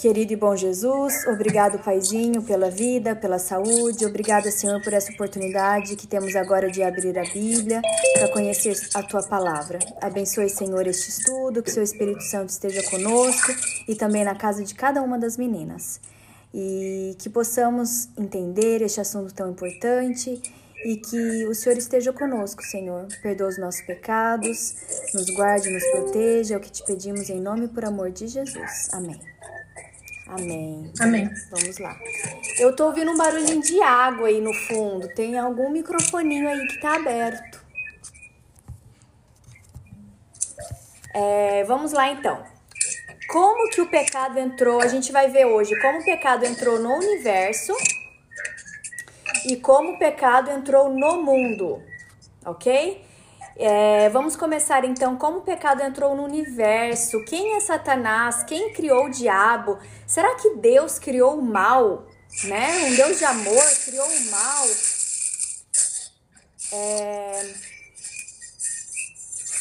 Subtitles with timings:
[0.00, 4.06] Querido e bom Jesus, obrigado, Paizinho, pela vida, pela saúde.
[4.06, 7.82] Obrigada, Senhor, por essa oportunidade que temos agora de abrir a Bíblia
[8.14, 9.78] para conhecer a tua palavra.
[10.00, 13.52] Abençoe, Senhor, este estudo, que seu Espírito Santo esteja conosco
[13.86, 16.00] e também na casa de cada uma das meninas.
[16.54, 20.40] E que possamos entender este assunto tão importante
[20.82, 23.06] e que o Senhor esteja conosco, Senhor.
[23.22, 24.76] Perdoa os nossos pecados,
[25.12, 26.54] nos guarde, nos proteja.
[26.54, 28.88] É o que te pedimos em nome e por amor de Jesus.
[28.94, 29.29] Amém.
[30.30, 30.92] Amém.
[31.00, 31.30] Amém.
[31.50, 31.98] Vamos lá.
[32.58, 35.08] Eu tô ouvindo um barulhinho de água aí no fundo.
[35.14, 37.60] Tem algum microfoninho aí que tá aberto.
[41.12, 42.44] É, vamos lá então.
[43.28, 44.80] Como que o pecado entrou?
[44.80, 47.72] A gente vai ver hoje como o pecado entrou no universo
[49.46, 51.82] e como o pecado entrou no mundo,
[52.44, 53.04] ok?
[53.62, 57.22] É, vamos começar então como o pecado entrou no universo.
[57.26, 58.42] Quem é Satanás?
[58.42, 59.78] Quem criou o diabo?
[60.06, 62.06] Será que Deus criou o mal?
[62.44, 62.86] Né?
[62.86, 64.66] Um Deus de amor criou o mal?
[66.72, 67.54] É...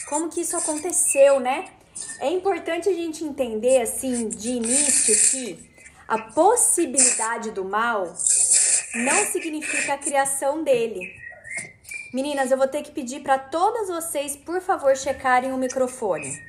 [0.08, 1.68] Como que isso aconteceu, né?
[2.22, 5.70] É importante a gente entender assim de início que
[6.08, 8.16] a possibilidade do mal
[8.96, 11.20] não significa a criação dele.
[12.12, 16.42] Meninas, eu vou ter que pedir para todas vocês, por favor, checarem o microfone.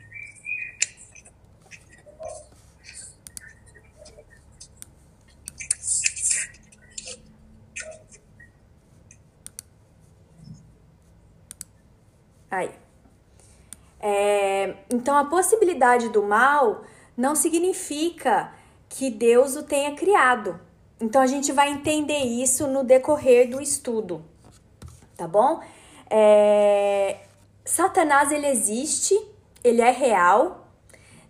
[12.51, 12.71] Aí.
[14.01, 18.51] É, então, a possibilidade do mal não significa
[18.89, 20.59] que Deus o tenha criado.
[20.99, 24.30] Então, a gente vai entender isso no decorrer do estudo
[25.21, 25.61] tá bom?
[26.09, 27.19] É...
[27.63, 29.15] Satanás ele existe,
[29.63, 30.67] ele é real,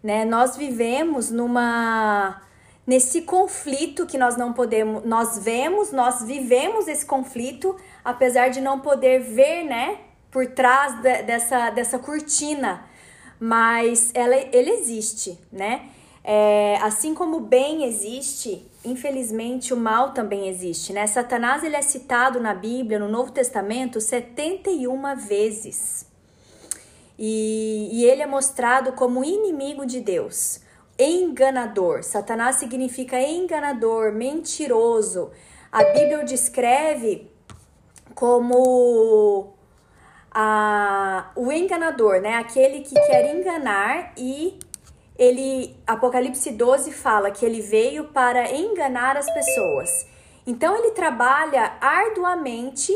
[0.01, 0.25] né?
[0.25, 2.41] Nós vivemos numa
[2.87, 8.81] nesse conflito que nós não podemos, nós vemos, nós vivemos esse conflito, apesar de não
[8.81, 9.99] poder ver, né,
[10.31, 12.85] por trás de, dessa dessa cortina,
[13.41, 15.89] mas ela ele existe, né?
[16.23, 21.07] É, assim como o bem existe, infelizmente o mal também existe, né?
[21.07, 26.07] Satanás ele é citado na Bíblia, no Novo Testamento, 71 vezes.
[27.19, 30.61] E, e ele é mostrado como inimigo de Deus,
[30.99, 32.03] enganador.
[32.03, 35.31] Satanás significa enganador, mentiroso.
[35.71, 37.31] A Bíblia o descreve
[38.15, 39.55] como
[40.31, 42.37] a, o enganador, né?
[42.37, 44.59] Aquele que quer enganar e
[45.21, 50.07] ele Apocalipse 12 fala que ele veio para enganar as pessoas.
[50.47, 52.91] Então ele trabalha arduamente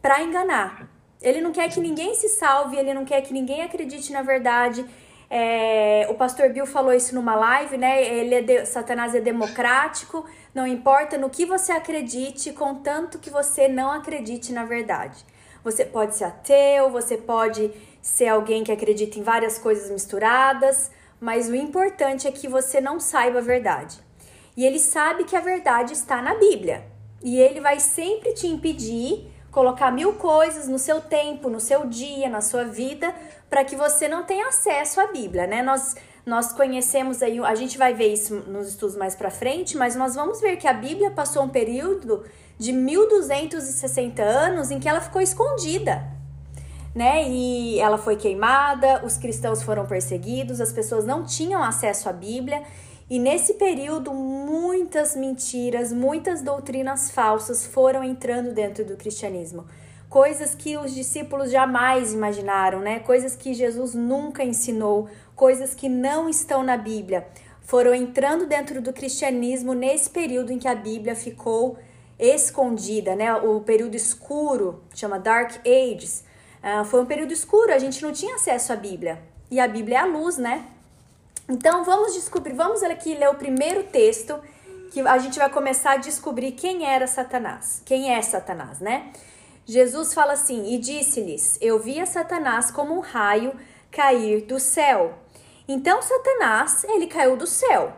[0.00, 0.88] para enganar.
[1.20, 4.86] Ele não quer que ninguém se salve, ele não quer que ninguém acredite na verdade.
[5.28, 8.02] É, o pastor Bill falou isso numa live, né?
[8.02, 13.68] Ele é de, Satanás é democrático, não importa no que você acredite, contanto que você
[13.68, 15.22] não acredite na verdade.
[15.62, 17.70] Você pode ser ateu, você pode
[18.00, 23.00] ser alguém que acredita em várias coisas misturadas, mas o importante é que você não
[23.00, 23.98] saiba a verdade.
[24.56, 26.84] E ele sabe que a verdade está na Bíblia.
[27.22, 32.28] E ele vai sempre te impedir colocar mil coisas no seu tempo, no seu dia,
[32.28, 33.14] na sua vida,
[33.48, 35.62] para que você não tenha acesso à Bíblia, né?
[35.62, 35.94] Nós
[36.26, 40.16] nós conhecemos aí, a gente vai ver isso nos estudos mais para frente, mas nós
[40.16, 42.24] vamos ver que a Bíblia passou um período
[42.58, 46.15] de 1260 anos em que ela ficou escondida
[46.96, 47.28] né?
[47.28, 52.62] E ela foi queimada, os cristãos foram perseguidos, as pessoas não tinham acesso à Bíblia.
[53.10, 59.66] E nesse período, muitas mentiras, muitas doutrinas falsas foram entrando dentro do cristianismo.
[60.08, 62.98] Coisas que os discípulos jamais imaginaram, né?
[63.00, 67.26] Coisas que Jesus nunca ensinou, coisas que não estão na Bíblia.
[67.60, 71.76] Foram entrando dentro do cristianismo nesse período em que a Bíblia ficou
[72.18, 73.34] escondida, né?
[73.34, 76.24] O período escuro, chama Dark Ages,
[76.68, 79.22] ah, foi um período escuro, a gente não tinha acesso à Bíblia.
[79.48, 80.66] E a Bíblia é a luz, né?
[81.48, 84.36] Então vamos descobrir, vamos aqui ler o primeiro texto
[84.90, 87.80] que a gente vai começar a descobrir quem era Satanás.
[87.84, 89.12] Quem é Satanás, né?
[89.64, 93.54] Jesus fala assim: E disse-lhes: Eu via Satanás como um raio
[93.88, 95.14] cair do céu.
[95.68, 97.92] Então Satanás, ele caiu do céu.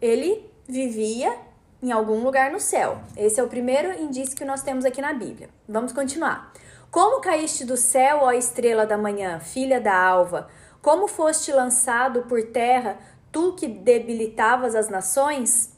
[0.00, 1.36] Ele vivia
[1.82, 2.98] em algum lugar no céu.
[3.14, 5.50] Esse é o primeiro indício que nós temos aqui na Bíblia.
[5.68, 6.50] Vamos continuar.
[6.96, 10.48] Como caíste do céu, ó estrela da manhã, filha da alva?
[10.80, 12.96] Como foste lançado por terra,
[13.30, 15.74] tu que debilitavas as nações?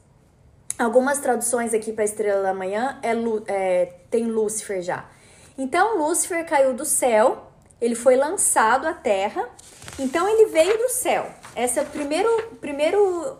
[0.78, 3.14] Algumas traduções aqui para estrela da manhã é,
[3.48, 5.06] é, tem Lúcifer já.
[5.58, 7.50] Então Lúcifer caiu do céu,
[7.80, 9.48] ele foi lançado à terra,
[9.98, 11.26] então ele veio do céu.
[11.56, 12.30] Esse é o primeiro,
[12.60, 13.36] primeiro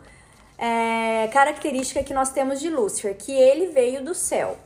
[0.59, 4.59] é, característica que nós temos de Lúcifer, que ele veio do céu.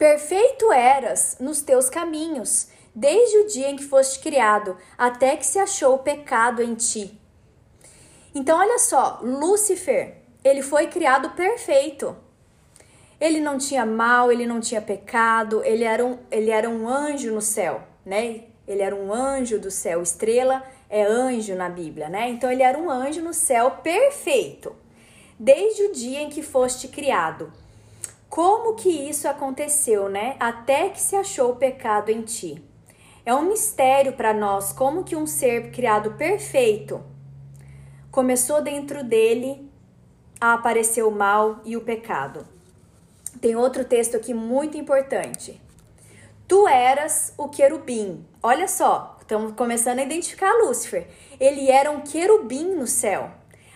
[0.00, 5.58] Perfeito eras nos teus caminhos, desde o dia em que foste criado, até que se
[5.58, 7.20] achou pecado em ti.
[8.34, 12.16] Então, olha só, Lúcifer, ele foi criado perfeito.
[13.20, 17.30] Ele não tinha mal, ele não tinha pecado, ele era um, ele era um anjo
[17.30, 18.44] no céu, né?
[18.66, 22.30] Ele era um anjo do céu, estrela é anjo na Bíblia, né?
[22.30, 24.74] Então ele era um anjo no céu perfeito,
[25.38, 27.52] desde o dia em que foste criado.
[28.30, 30.36] Como que isso aconteceu, né?
[30.40, 32.64] Até que se achou o pecado em ti.
[33.26, 37.04] É um mistério para nós como que um ser criado perfeito
[38.10, 39.70] começou dentro dele
[40.40, 42.46] a aparecer o mal e o pecado.
[43.40, 45.60] Tem outro texto aqui muito importante.
[46.48, 48.24] Tu eras o querubim.
[48.42, 51.06] Olha só, Estamos começando a identificar Lúcifer.
[51.38, 53.30] Ele era um querubim no céu.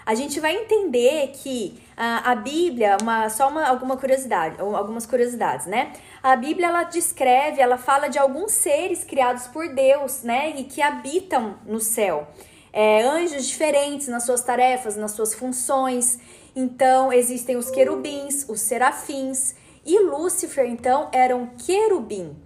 [0.07, 5.67] A gente vai entender que a, a Bíblia, uma, só uma, alguma curiosidade, algumas curiosidades,
[5.67, 5.93] né?
[6.23, 10.51] A Bíblia ela descreve, ela fala de alguns seres criados por Deus, né?
[10.57, 12.29] E que habitam no céu.
[12.73, 16.19] É, anjos diferentes nas suas tarefas, nas suas funções.
[16.55, 19.55] Então, existem os querubins, os serafins.
[19.87, 22.37] E Lúcifer, então, era um querubim.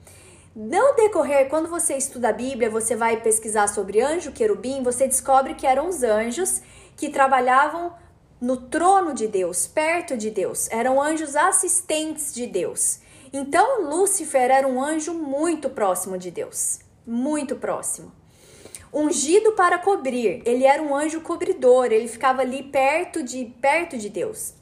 [0.61, 5.55] No decorrer, quando você estuda a Bíblia, você vai pesquisar sobre anjo, querubim, você descobre
[5.55, 6.61] que eram os anjos
[6.97, 7.95] que trabalhavam
[8.41, 10.69] no trono de Deus, perto de Deus.
[10.73, 12.99] Eram anjos assistentes de Deus.
[13.33, 18.11] Então, Lúcifer era um anjo muito próximo de Deus, muito próximo.
[18.93, 24.09] Ungido para cobrir, ele era um anjo cobridor, ele ficava ali perto de perto de
[24.09, 24.55] Deus.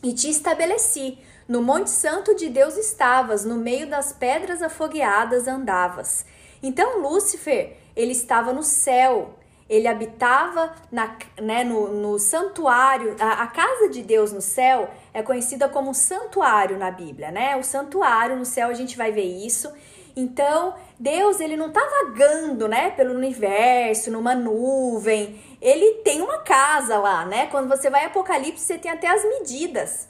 [0.00, 6.24] E te estabeleci no Monte Santo de Deus estavas, no meio das pedras afogueadas andavas.
[6.62, 9.34] Então Lúcifer, ele estava no céu,
[9.68, 13.16] ele habitava na, né, no, no santuário.
[13.20, 17.56] A, a, casa de Deus no céu é conhecida como santuário na Bíblia, né?
[17.56, 19.72] O santuário no céu a gente vai ver isso.
[20.16, 25.40] Então, Deus, ele não está vagando, né, pelo universo, numa nuvem.
[25.60, 27.46] Ele tem uma casa lá, né?
[27.46, 30.08] Quando você vai Apocalipse, você tem até as medidas.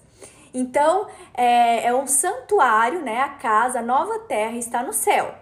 [0.54, 3.20] Então, é, é um santuário, né?
[3.20, 5.34] A casa, a nova terra está no céu.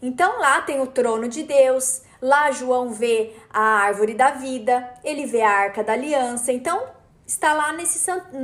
[0.00, 5.26] Então, lá tem o trono de Deus, lá João vê a árvore da vida, ele
[5.26, 6.52] vê a arca da aliança.
[6.52, 6.84] Então,
[7.26, 7.98] está lá nesse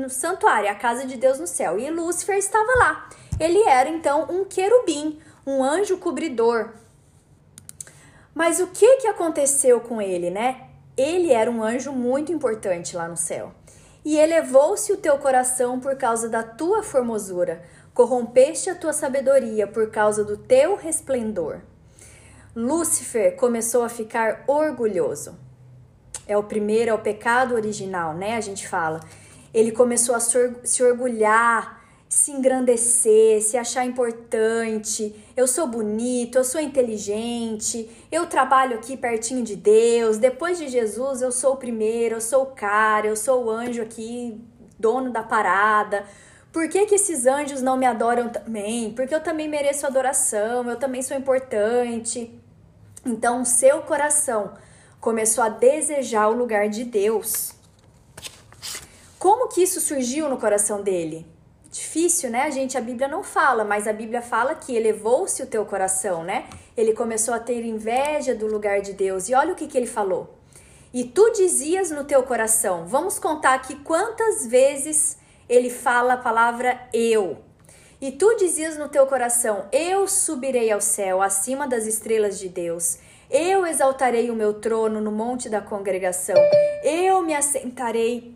[0.08, 1.78] santuário, a casa de Deus no céu.
[1.78, 3.08] E Lúcifer estava lá.
[3.38, 6.70] Ele era então um querubim, um anjo cobridor.
[8.34, 10.62] Mas o que que aconteceu com ele, né?
[10.96, 13.52] Ele era um anjo muito importante lá no céu
[14.06, 17.60] e elevou-se o teu coração por causa da tua formosura,
[17.92, 21.58] corrompeste a tua sabedoria por causa do teu resplendor.
[22.54, 25.36] Lúcifer começou a ficar orgulhoso.
[26.24, 28.36] É o primeiro, é o pecado original, né?
[28.36, 29.00] A gente fala.
[29.52, 31.75] Ele começou a se orgulhar
[32.16, 35.14] se engrandecer, se achar importante.
[35.36, 40.16] Eu sou bonito, eu sou inteligente, eu trabalho aqui pertinho de Deus.
[40.16, 43.82] Depois de Jesus, eu sou o primeiro, eu sou o cara, eu sou o anjo
[43.82, 44.40] aqui,
[44.78, 46.06] dono da parada.
[46.50, 48.92] Por que, que esses anjos não me adoram também?
[48.92, 52.32] Porque eu também mereço adoração, eu também sou importante.
[53.04, 54.54] Então, seu coração
[55.02, 57.52] começou a desejar o lugar de Deus.
[59.18, 61.35] Como que isso surgiu no coração dele?
[61.76, 62.42] Difícil, né?
[62.42, 66.24] A gente, a Bíblia não fala, mas a Bíblia fala que elevou-se o teu coração,
[66.24, 66.46] né?
[66.76, 69.28] Ele começou a ter inveja do lugar de Deus.
[69.28, 70.34] E olha o que, que ele falou.
[70.92, 75.18] E tu dizias no teu coração, vamos contar aqui quantas vezes
[75.48, 77.38] ele fala a palavra eu.
[78.00, 82.98] E tu dizias no teu coração: Eu subirei ao céu, acima das estrelas de Deus.
[83.30, 86.36] Eu exaltarei o meu trono no monte da congregação.
[86.84, 88.34] Eu me assentarei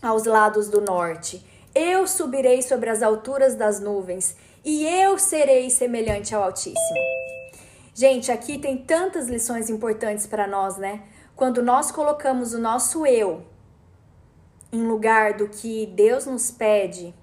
[0.00, 1.44] aos lados do norte.
[1.80, 6.98] Eu subirei sobre as alturas das nuvens e eu serei semelhante ao Altíssimo.
[7.94, 11.04] Gente, aqui tem tantas lições importantes para nós, né?
[11.36, 13.44] Quando nós colocamos o nosso eu
[14.72, 17.14] em lugar do que Deus nos pede,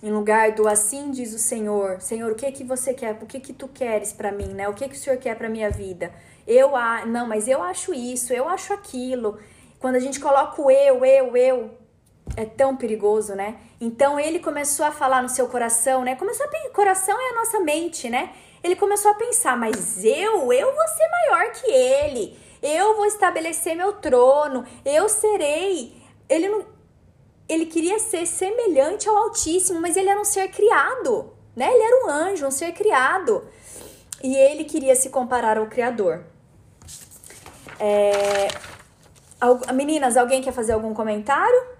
[0.00, 3.18] em lugar do assim diz o Senhor, Senhor, o que que você quer?
[3.20, 4.68] O que que tu queres para mim, né?
[4.68, 6.12] O que que o Senhor quer para minha vida?
[6.46, 9.40] Eu, ah, não, mas eu acho isso, eu acho aquilo.
[9.80, 11.79] Quando a gente coloca o eu, eu, eu,
[12.36, 13.56] é tão perigoso, né?
[13.80, 16.14] Então ele começou a falar no seu coração, né?
[16.16, 18.32] Começou a pensar, coração é a nossa mente, né?
[18.62, 22.38] Ele começou a pensar, mas eu, eu vou ser maior que ele.
[22.62, 26.00] Eu vou estabelecer meu trono, eu serei.
[26.28, 26.80] Ele não
[27.48, 31.68] ele queria ser semelhante ao Altíssimo, mas ele era um ser criado, né?
[31.68, 33.42] Ele era um anjo, um ser criado.
[34.22, 36.22] E ele queria se comparar ao Criador.
[37.80, 38.46] É,
[39.74, 41.79] Meninas, alguém quer fazer algum comentário?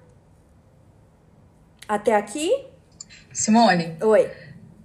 [1.91, 2.49] Até aqui?
[3.33, 3.97] Simone.
[4.01, 4.31] Oi.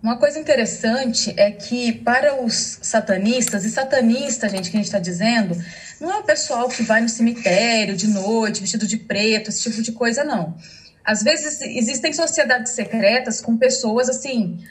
[0.01, 4.97] Uma coisa interessante é que para os satanistas, e satanista, gente, que a gente está
[4.97, 5.55] dizendo,
[6.01, 9.83] não é o pessoal que vai no cemitério de noite, vestido de preto, esse tipo
[9.83, 10.57] de coisa, não.
[11.03, 14.65] Às vezes existem sociedades secretas com pessoas assim,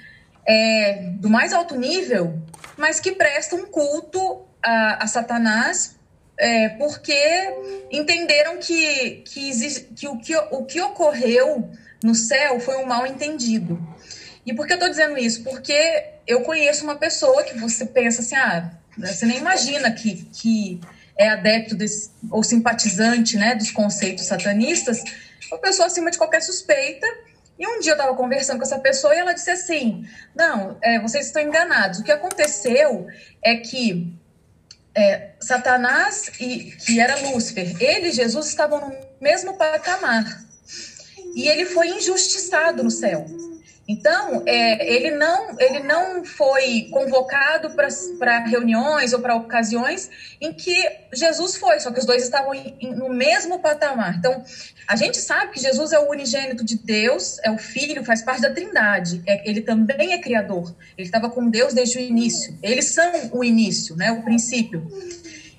[0.45, 2.37] é, do mais alto nível,
[2.77, 5.95] mas que prestam culto a, a Satanás
[6.37, 7.15] é, porque
[7.93, 11.71] entenderam que, que, existe, que, o que o que ocorreu
[12.05, 13.81] no céu foi um mal entendido.
[14.45, 15.43] E por que eu estou dizendo isso?
[15.43, 20.81] Porque eu conheço uma pessoa que você pensa assim, ah, você nem imagina que, que
[21.17, 25.03] é adepto desse, ou simpatizante né, dos conceitos satanistas,
[25.51, 27.07] uma pessoa acima de qualquer suspeita.
[27.59, 30.99] E um dia eu estava conversando com essa pessoa e ela disse assim: Não, é,
[30.99, 32.01] vocês estão enganados.
[32.01, 33.07] O que aconteceu
[33.43, 34.13] é que
[34.95, 40.45] é, Satanás, e, que era Lúcifer, ele e Jesus estavam no mesmo patamar.
[41.35, 43.27] E ele foi injustiçado no céu.
[43.87, 47.71] Então, é, ele, não, ele não foi convocado
[48.19, 50.09] para reuniões ou para ocasiões
[50.41, 50.75] em que
[51.13, 54.17] Jesus foi, só que os dois estavam em, no mesmo patamar.
[54.17, 54.43] Então,
[54.89, 58.41] a gente sabe que Jesus é o unigênito de Deus, é o Filho, faz parte
[58.41, 59.23] da Trindade.
[59.27, 60.75] É, ele também é Criador.
[60.97, 62.57] Ele estava com Deus desde o início.
[62.63, 64.91] Eles são o início, né, o princípio.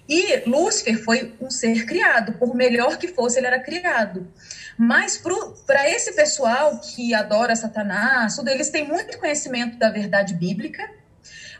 [0.08, 4.32] E Lúcifer foi um ser criado, por melhor que fosse, ele era criado.
[4.78, 5.22] Mas
[5.66, 10.88] para esse pessoal que adora Satanás, tudo, eles têm muito conhecimento da verdade bíblica,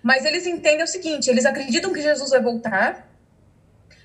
[0.04, 3.10] mas eles entendem o seguinte: eles acreditam que Jesus vai voltar,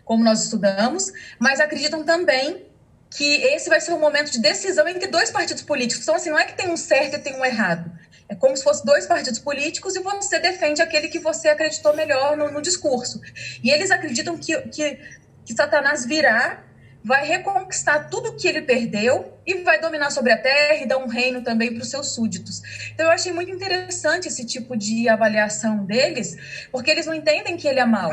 [0.04, 2.66] como nós estudamos, mas acreditam também
[3.10, 6.04] que esse vai ser um momento de decisão entre dois partidos políticos.
[6.04, 7.90] Então, assim, não é que tem um certo e tem um errado.
[8.30, 12.36] É como se fosse dois partidos políticos e você defende aquele que você acreditou melhor
[12.36, 13.20] no, no discurso.
[13.60, 15.00] E eles acreditam que, que,
[15.44, 16.62] que Satanás virá
[17.02, 21.08] vai reconquistar tudo que ele perdeu e vai dominar sobre a terra e dar um
[21.08, 22.62] reino também para os seus súditos.
[22.94, 26.36] Então eu achei muito interessante esse tipo de avaliação deles,
[26.70, 28.12] porque eles não entendem que ele é mal.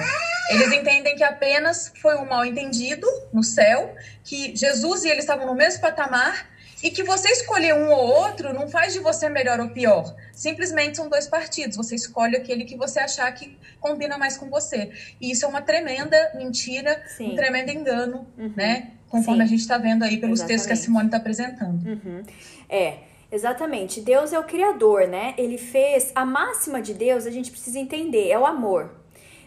[0.50, 3.94] Eles entendem que apenas foi um mal entendido no céu,
[4.24, 8.54] que Jesus e ele estavam no mesmo patamar e que você escolher um ou outro
[8.54, 10.16] não faz de você melhor ou pior.
[10.32, 11.76] Simplesmente são dois partidos.
[11.76, 14.92] Você escolhe aquele que você achar que combina mais com você.
[15.20, 17.32] E isso é uma tremenda mentira, Sim.
[17.32, 18.54] um tremendo engano, uhum.
[18.56, 18.92] né?
[19.10, 19.46] Conforme Sim.
[19.46, 20.48] a gente está vendo aí pelos Exatamente.
[20.48, 21.88] textos que a Simone está apresentando.
[21.88, 22.24] Uhum.
[22.70, 23.00] É.
[23.30, 24.00] Exatamente.
[24.00, 25.34] Deus é o criador, né?
[25.38, 28.96] Ele fez a máxima de Deus, a gente precisa entender, é o amor.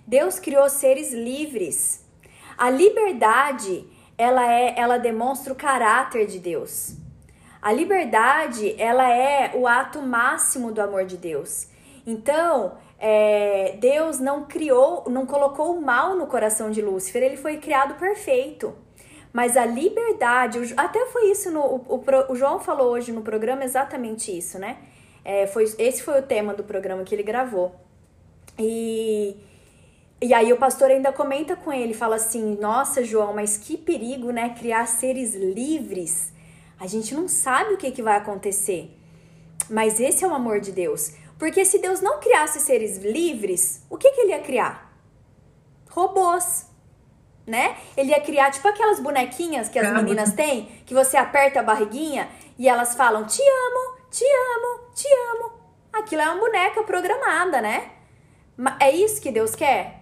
[0.06, 2.04] Deus criou seres livres.
[2.58, 3.86] A liberdade,
[4.18, 6.99] ela é, ela demonstra o caráter de Deus.
[7.62, 11.68] A liberdade, ela é o ato máximo do amor de Deus.
[12.06, 17.58] Então, é, Deus não criou, não colocou o mal no coração de Lúcifer, ele foi
[17.58, 18.74] criado perfeito.
[19.32, 23.64] Mas a liberdade, até foi isso, no, o, o, o João falou hoje no programa
[23.64, 24.78] exatamente isso, né?
[25.24, 27.74] É, foi, esse foi o tema do programa que ele gravou.
[28.58, 29.36] E,
[30.20, 34.32] e aí o pastor ainda comenta com ele, fala assim, nossa João, mas que perigo,
[34.32, 34.54] né?
[34.58, 36.32] Criar seres livres
[36.80, 38.96] a gente não sabe o que, que vai acontecer.
[39.68, 41.12] Mas esse é o amor de Deus.
[41.38, 44.90] Porque se Deus não criasse seres livres, o que, que ele ia criar?
[45.90, 46.66] Robôs.
[47.46, 47.76] Né?
[47.96, 52.30] Ele ia criar tipo aquelas bonequinhas que as meninas têm, que você aperta a barriguinha
[52.58, 55.52] e elas falam: Te amo, te amo, te amo.
[55.92, 57.90] Aquilo é uma boneca programada, né?
[58.78, 59.99] É isso que Deus quer?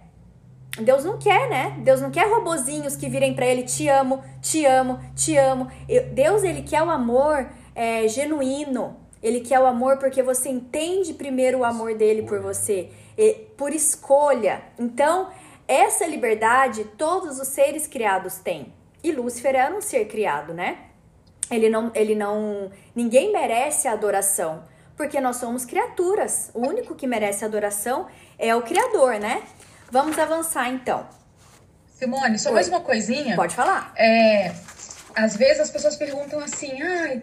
[0.77, 1.77] Deus não quer, né?
[1.79, 5.67] Deus não quer robozinhos que virem para ele te amo, te amo, te amo.
[6.13, 8.97] Deus ele quer o amor é, genuíno.
[9.21, 12.89] Ele quer o amor porque você entende primeiro o amor dele por você,
[13.57, 14.61] por escolha.
[14.77, 15.29] Então,
[15.67, 18.73] essa liberdade todos os seres criados têm.
[19.03, 20.77] E Lúcifer era um ser criado, né?
[21.51, 24.63] Ele não, ele não, ninguém merece a adoração,
[24.95, 26.51] porque nós somos criaturas.
[26.53, 28.07] O único que merece adoração
[28.37, 29.43] é o Criador, né?
[29.91, 31.07] Vamos avançar então.
[31.87, 32.55] Simone, só Oi.
[32.55, 33.35] mais uma coisinha.
[33.35, 33.93] Pode falar.
[33.97, 34.53] É,
[35.15, 37.21] às vezes as pessoas perguntam assim, ai,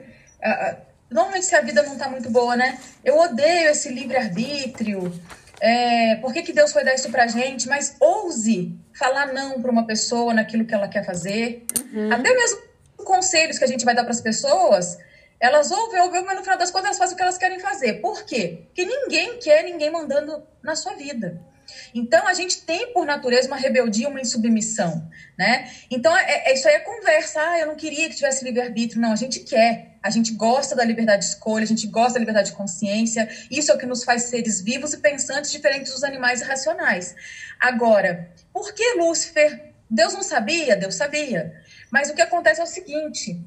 [1.10, 2.78] normalmente se a vida não tá muito boa, né?
[3.04, 5.12] Eu odeio esse livre-arbítrio.
[5.60, 7.66] É, por que, que Deus foi dar isso pra gente?
[7.68, 11.64] Mas ouse falar não para uma pessoa naquilo que ela quer fazer.
[11.92, 12.12] Uhum.
[12.12, 12.60] Até mesmo
[12.98, 14.98] conselhos que a gente vai dar para as pessoas,
[15.40, 17.94] elas ouvem, ouvem, mas no final das contas elas fazem o que elas querem fazer.
[17.94, 18.64] Por quê?
[18.66, 21.40] Porque ninguém quer ninguém mandando na sua vida.
[21.94, 25.70] Então, a gente tem, por natureza, uma rebeldia, uma insubmissão, né?
[25.90, 27.40] Então, é, é, isso aí é conversa.
[27.40, 29.00] Ah, eu não queria que tivesse livre-arbítrio.
[29.00, 29.96] Não, a gente quer.
[30.02, 33.28] A gente gosta da liberdade de escolha, a gente gosta da liberdade de consciência.
[33.50, 37.14] Isso é o que nos faz seres vivos e pensantes diferentes dos animais irracionais.
[37.60, 39.74] Agora, por que Lúcifer...
[39.88, 40.76] Deus não sabia?
[40.76, 41.54] Deus sabia.
[41.90, 43.40] Mas o que acontece é o seguinte: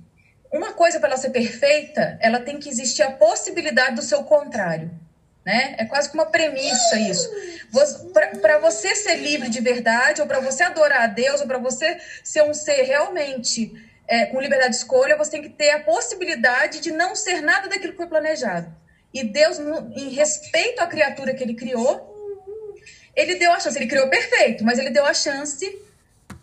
[0.52, 4.90] uma coisa para ela ser perfeita, ela tem que existir a possibilidade do seu contrário.
[5.46, 5.76] Né?
[5.78, 7.30] É quase que uma premissa isso.
[8.42, 12.00] Para você ser livre de verdade, ou para você adorar a Deus, ou para você
[12.24, 13.72] ser um ser realmente
[14.08, 17.68] é, com liberdade de escolha, você tem que ter a possibilidade de não ser nada
[17.68, 18.76] daquilo que foi planejado.
[19.14, 22.10] E Deus, em respeito à criatura que ele criou,
[23.16, 23.78] ele deu a chance.
[23.78, 25.80] Ele criou perfeito, mas ele deu a chance.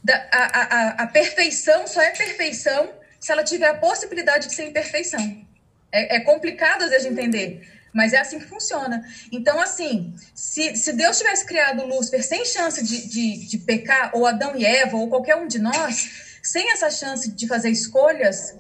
[0.03, 4.67] Da, a, a, a perfeição só é perfeição se ela tiver a possibilidade de ser
[4.67, 5.45] imperfeição.
[5.91, 9.03] É, é complicado às vezes de entender, mas é assim que funciona.
[9.33, 14.27] Então, assim, se, se Deus tivesse criado Lúcifer sem chance de, de, de pecar, ou
[14.27, 18.55] Adão e Eva, ou qualquer um de nós, sem essa chance de fazer escolhas,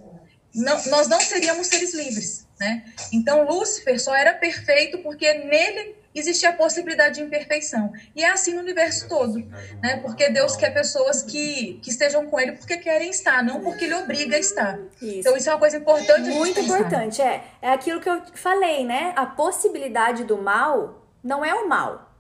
[0.54, 2.82] não, nós não seríamos seres livres, né?
[3.12, 7.92] Então, Lúcifer só era perfeito porque nele existia a possibilidade de imperfeição.
[8.14, 9.38] E é assim no universo todo,
[9.82, 9.98] né?
[10.02, 13.94] Porque Deus quer pessoas que, que estejam com ele porque querem estar, não porque ele
[13.94, 14.78] obriga a estar.
[15.00, 15.20] Isso.
[15.20, 16.28] Então, isso é uma coisa importante.
[16.30, 17.44] Muito importante, é.
[17.60, 19.12] É aquilo que eu falei, né?
[19.16, 22.12] A possibilidade do mal não é o mal.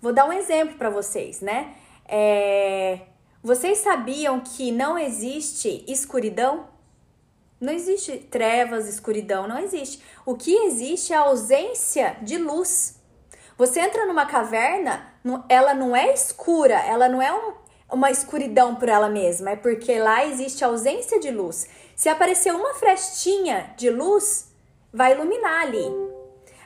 [0.00, 1.74] Vou dar um exemplo para vocês, né?
[2.08, 3.00] É
[3.46, 6.66] vocês sabiam que não existe escuridão?
[7.60, 10.02] Não existe trevas, escuridão, não existe.
[10.24, 12.95] O que existe é a ausência de luz.
[13.58, 15.14] Você entra numa caverna,
[15.48, 17.54] ela não é escura, ela não é um,
[17.90, 21.66] uma escuridão por ela mesma, é porque lá existe ausência de luz.
[21.94, 24.48] Se aparecer uma frestinha de luz,
[24.92, 25.86] vai iluminar ali.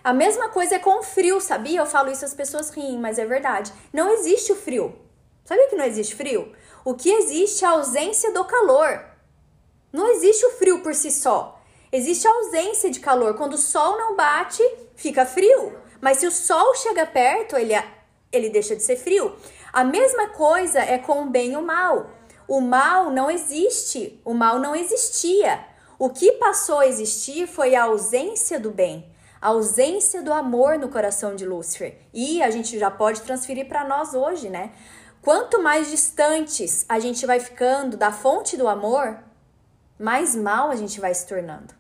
[0.03, 1.79] A mesma coisa é com o frio, sabia?
[1.79, 3.73] Eu falo isso, as pessoas riem, mas é verdade.
[3.93, 4.97] Não existe o frio.
[5.45, 6.53] Sabia que não existe frio?
[6.85, 9.05] O que existe é a ausência do calor.
[9.93, 11.61] Não existe o frio por si só.
[11.93, 13.35] Existe a ausência de calor.
[13.35, 14.63] Quando o sol não bate,
[14.97, 15.80] fica frio.
[16.01, 17.75] Mas se o sol chega perto, ele,
[18.33, 19.37] ele deixa de ser frio.
[19.73, 22.11] A mesma coisa é com o bem e o mal.
[22.49, 24.21] O mal não existe.
[24.25, 25.65] O mal não existia.
[25.99, 30.89] O que passou a existir foi a ausência do bem, a ausência do amor no
[30.89, 31.99] coração de Lúcifer.
[32.15, 34.73] E a gente já pode transferir para nós hoje, né?
[35.21, 39.19] Quanto mais distantes a gente vai ficando da fonte do amor,
[39.99, 41.80] mais mal a gente vai se tornando.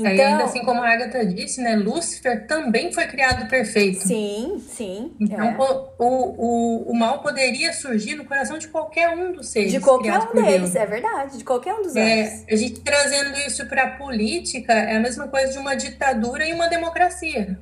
[0.00, 4.06] Então, Aí, ainda assim como a Agatha disse, né, Lúcifer também foi criado perfeito.
[4.06, 5.14] Sim, sim.
[5.20, 5.56] Então é.
[5.58, 9.72] o, o, o mal poderia surgir no coração de qualquer um dos seres.
[9.72, 10.76] De qualquer um deles, Deus.
[10.76, 14.96] é verdade, de qualquer um dos é, A gente trazendo isso para a política é
[14.96, 17.58] a mesma coisa de uma ditadura e uma democracia.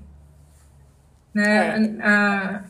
[1.35, 1.97] Né?
[1.99, 2.03] É.
[2.03, 2.63] A,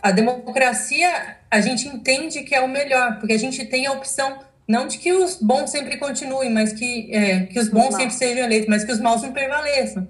[0.00, 4.38] a democracia, a gente entende que é o melhor, porque a gente tem a opção,
[4.66, 8.14] não de que os bons sempre continuem, mas que, é, que os bons os sempre
[8.14, 10.08] sejam eleitos, mas que os maus não prevaleçam.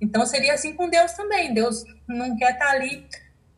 [0.00, 1.54] Então seria assim com Deus também.
[1.54, 3.06] Deus não quer estar ali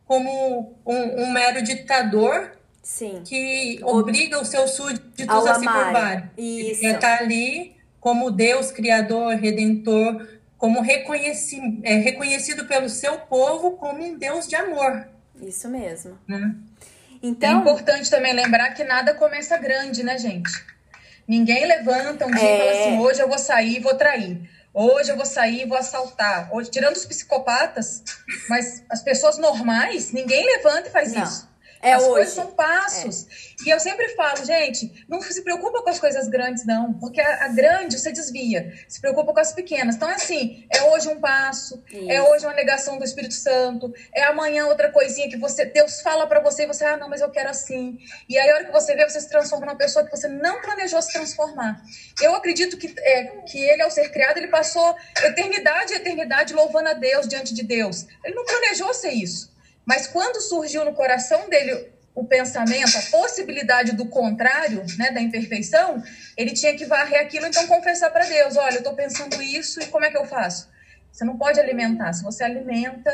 [0.05, 3.23] como um, um mero ditador Sim.
[3.25, 6.31] que obriga os seus súditos Ao a se curvarem.
[6.39, 10.25] Ele quer estar ali como Deus, Criador, Redentor,
[10.57, 15.09] como reconheci, é, reconhecido pelo seu povo como um Deus de amor.
[15.43, 16.17] Isso mesmo.
[16.27, 16.55] Né?
[17.27, 20.51] Então, é importante também lembrar que nada começa grande, né, gente?
[21.27, 22.55] Ninguém levanta um dia é...
[22.55, 22.81] e fala é.
[22.81, 24.41] assim: hoje eu vou sair e vou trair.
[24.73, 26.51] Hoje eu vou sair e vou assaltar.
[26.53, 28.03] Hoje, tirando os psicopatas,
[28.49, 31.25] mas as pessoas normais, ninguém levanta e faz Não.
[31.25, 31.49] isso.
[31.87, 32.11] É as hoje.
[32.11, 33.27] coisas são passos.
[33.31, 33.67] É.
[33.67, 36.93] E eu sempre falo, gente, não se preocupa com as coisas grandes, não.
[36.95, 38.73] Porque a, a, grande você desvia.
[38.89, 39.95] Se preocupa com as pequenas.
[39.95, 42.11] Então, é assim, é hoje um passo, é Isso.
[42.11, 46.27] é hoje uma negação do Espírito Santo, é amanhã outra coisinha que você Deus fala
[46.27, 47.99] para você e você, ah, não, mas eu quero assim.
[48.29, 50.61] E aí, a hora que você vê, você se transforma numa pessoa que você não
[50.61, 51.81] planejou se transformar.
[52.21, 56.89] Eu acredito que, é, que ele, ao ser criado, ele passou eternidade e eternidade louvando
[56.89, 58.07] a Deus diante de Deus.
[58.25, 59.55] Ele não planejou ser isso.
[59.87, 66.03] Mas quando surgiu no coração dele o pensamento, a possibilidade do contrário, né, da imperfeição,
[66.37, 69.87] ele tinha que varrer aquilo, então confessar para Deus: olha, eu estou pensando isso e
[69.87, 70.69] como é que eu faço?
[71.13, 72.13] Você não pode alimentar.
[72.13, 73.11] Se você alimenta,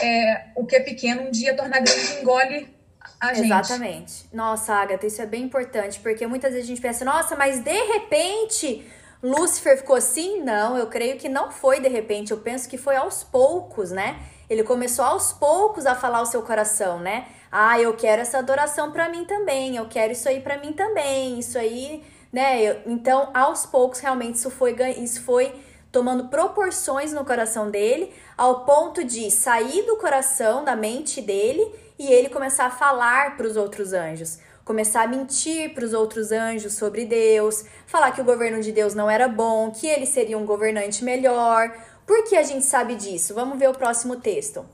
[0.00, 2.74] é, o que é pequeno um dia torna grande engole
[3.20, 3.46] a gente.
[3.46, 4.26] Exatamente.
[4.32, 7.82] Nossa, Agatha, isso é bem importante, porque muitas vezes a gente pensa, nossa, mas de
[7.92, 8.86] repente
[9.22, 10.42] Lúcifer ficou assim?
[10.42, 14.18] Não, eu creio que não foi de repente, eu penso que foi aos poucos, né?
[14.48, 17.26] Ele começou aos poucos a falar o seu coração, né?
[17.50, 21.38] Ah, eu quero essa adoração para mim também, eu quero isso aí para mim também,
[21.38, 22.62] isso aí, né?
[22.62, 25.52] Eu, então, aos poucos, realmente, isso foi, isso foi
[25.90, 32.12] tomando proporções no coração dele, ao ponto de sair do coração, da mente dele, e
[32.12, 36.74] ele começar a falar para os outros anjos começar a mentir para os outros anjos
[36.74, 40.44] sobre Deus, falar que o governo de Deus não era bom, que ele seria um
[40.44, 41.72] governante melhor,
[42.04, 43.32] por que a gente sabe disso?
[43.32, 44.66] Vamos ver o próximo texto.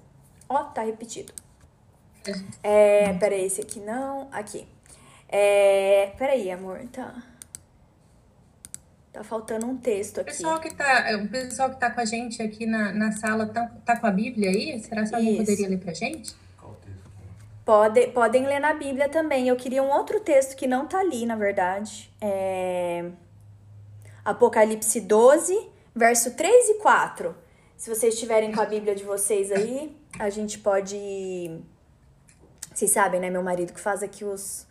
[0.49, 1.33] Ó, oh, tá repetido.
[2.63, 4.29] É, peraí, esse aqui não.
[4.33, 4.67] Aqui.
[5.29, 6.13] É...
[6.19, 7.23] Peraí, amor, tá.
[9.13, 10.31] Tá faltando um texto aqui.
[10.31, 13.47] O pessoal que tá, o pessoal que tá com a gente aqui na, na sala
[13.47, 14.81] tá, tá com a Bíblia aí?
[14.81, 15.41] Será que alguém Isso.
[15.43, 16.35] poderia ler pra gente?
[17.65, 19.49] Pode, podem ler na Bíblia também.
[19.49, 22.13] Eu queria um outro texto que não tá ali, na verdade.
[22.21, 23.11] É...
[24.25, 27.35] Apocalipse 12, verso 3 e 4.
[27.77, 31.61] Se vocês estiverem com a Bíblia de vocês aí, a gente pode.
[32.73, 33.31] Vocês sabem, né?
[33.31, 34.67] Meu marido que faz aqui os,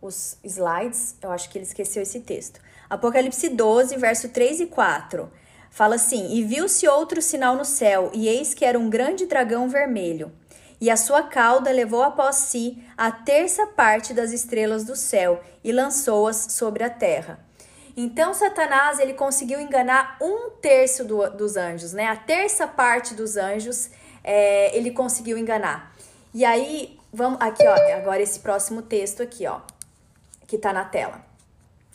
[0.00, 1.16] os slides.
[1.22, 2.60] Eu acho que ele esqueceu esse texto.
[2.88, 5.30] Apocalipse 12, verso 3 e 4.
[5.70, 9.68] Fala assim: E viu-se outro sinal no céu, e eis que era um grande dragão
[9.68, 10.32] vermelho.
[10.80, 15.72] E a sua cauda levou após si a terça parte das estrelas do céu e
[15.72, 17.38] lançou-as sobre a terra.
[17.96, 22.06] Então Satanás ele conseguiu enganar um terço do- dos anjos, né?
[22.06, 23.90] A terça parte dos anjos
[24.24, 25.92] é, ele conseguiu enganar.
[26.32, 27.96] E aí vamos aqui, ó.
[27.96, 29.60] Agora esse próximo texto aqui, ó,
[30.46, 31.20] que tá na tela.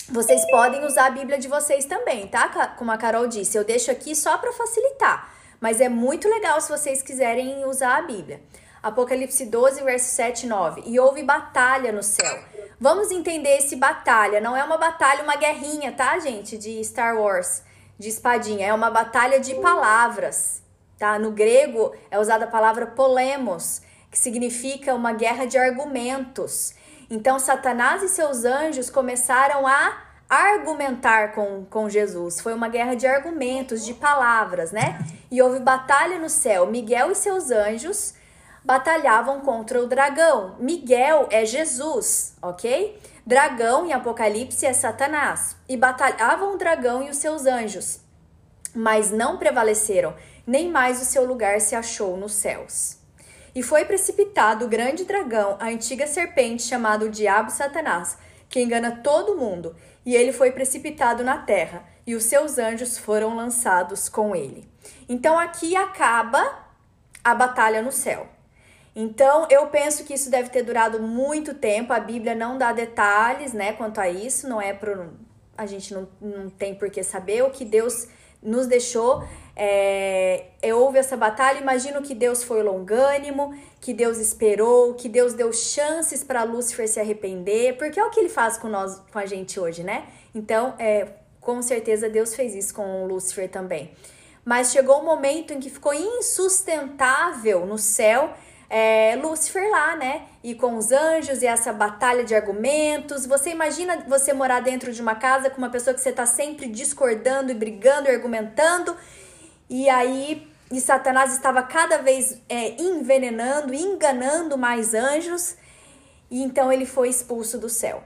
[0.09, 2.67] Vocês podem usar a Bíblia de vocês também, tá?
[2.77, 6.69] Como a Carol disse, eu deixo aqui só para facilitar, mas é muito legal se
[6.69, 8.39] vocês quiserem usar a Bíblia.
[8.85, 10.83] Apocalipse 12, verso 7 e 9.
[10.85, 12.37] E houve batalha no céu.
[12.79, 14.39] Vamos entender esse batalha.
[14.39, 16.55] Não é uma batalha, uma guerrinha, tá, gente?
[16.55, 17.63] De Star Wars,
[17.97, 18.67] de espadinha.
[18.67, 20.61] É uma batalha de palavras,
[20.99, 21.17] tá?
[21.17, 26.75] No grego é usada a palavra polemos, que significa uma guerra de argumentos.
[27.09, 29.97] Então, Satanás e seus anjos começaram a
[30.29, 32.39] argumentar com, com Jesus.
[32.39, 34.99] Foi uma guerra de argumentos, de palavras, né?
[35.31, 36.67] E houve batalha no céu.
[36.67, 38.13] Miguel e seus anjos
[38.65, 40.55] batalhavam contra o dragão.
[40.59, 42.99] Miguel é Jesus, ok?
[43.23, 45.55] Dragão em Apocalipse é Satanás.
[45.69, 47.99] E batalhavam o dragão e os seus anjos,
[48.73, 50.15] mas não prevaleceram,
[50.47, 52.97] nem mais o seu lugar se achou nos céus.
[53.53, 58.17] E foi precipitado o grande dragão, a antiga serpente chamada o Diabo Satanás,
[58.49, 63.35] que engana todo mundo, e ele foi precipitado na terra, e os seus anjos foram
[63.35, 64.67] lançados com ele.
[65.07, 66.65] Então aqui acaba
[67.23, 68.34] a batalha no céu.
[68.95, 71.91] Então, eu penso que isso deve ter durado muito tempo.
[71.91, 74.47] A Bíblia não dá detalhes, né, quanto a isso.
[74.47, 75.13] Não é pro.
[75.57, 78.07] A gente não, não tem por que saber o que Deus
[78.41, 79.23] nos deixou.
[79.55, 81.59] É, é, houve essa batalha.
[81.59, 86.99] Imagino que Deus foi longânimo, que Deus esperou, que Deus deu chances para Lúcifer se
[86.99, 90.05] arrepender, porque é o que ele faz com nós, com a gente hoje, né?
[90.33, 91.07] Então, é,
[91.41, 93.91] com certeza Deus fez isso com Lúcifer também.
[94.43, 98.33] Mas chegou um momento em que ficou insustentável no céu
[98.69, 100.23] é, Lúcifer lá, né?
[100.43, 103.25] E com os anjos e essa batalha de argumentos.
[103.25, 106.67] Você imagina você morar dentro de uma casa com uma pessoa que você tá sempre
[106.67, 108.95] discordando e brigando e argumentando.
[109.69, 115.55] E aí, e Satanás estava cada vez é, envenenando, enganando mais anjos.
[116.29, 118.03] E então ele foi expulso do céu.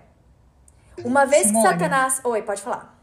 [1.04, 1.62] Uma vez que.
[1.62, 2.20] Satanás.
[2.24, 2.99] Oi, pode falar.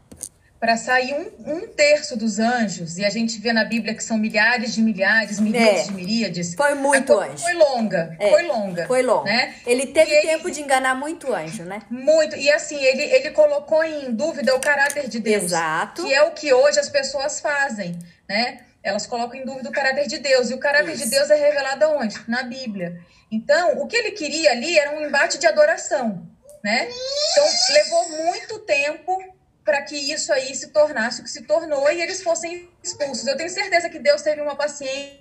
[0.59, 4.17] Para sair um, um terço dos anjos, e a gente vê na Bíblia que são
[4.17, 5.83] milhares de milhares, milhares É.
[5.83, 6.55] de miríades.
[6.55, 7.43] Foi muito anjo.
[7.43, 8.87] Foi longa, É, foi longa.
[8.87, 9.25] Foi longo.
[9.25, 9.53] Né?
[9.67, 11.83] Ele teve E ele- tempo de enganar muito anjo, né?
[11.91, 12.35] Muito.
[12.35, 15.43] E assim, ele, ele colocou em dúvida o caráter de Deus.
[15.43, 16.03] Exato.
[16.03, 17.95] Que é o que hoje as pessoas fazem,
[18.27, 18.61] né?
[18.81, 20.49] Elas colocam em dúvida o caráter de Deus.
[20.49, 21.03] E o caráter Isso.
[21.03, 22.17] de Deus é revelado aonde?
[22.27, 22.99] Na Bíblia.
[23.31, 26.25] Então, o que ele queria ali era um embate de adoração,
[26.63, 26.87] né?
[27.31, 29.21] Então, levou muito tempo
[29.67, 33.27] para que isso aí se tornasse o que se tornou e eles fossem expulsos.
[33.27, 35.19] Eu tenho certeza que Deus teve uma paciência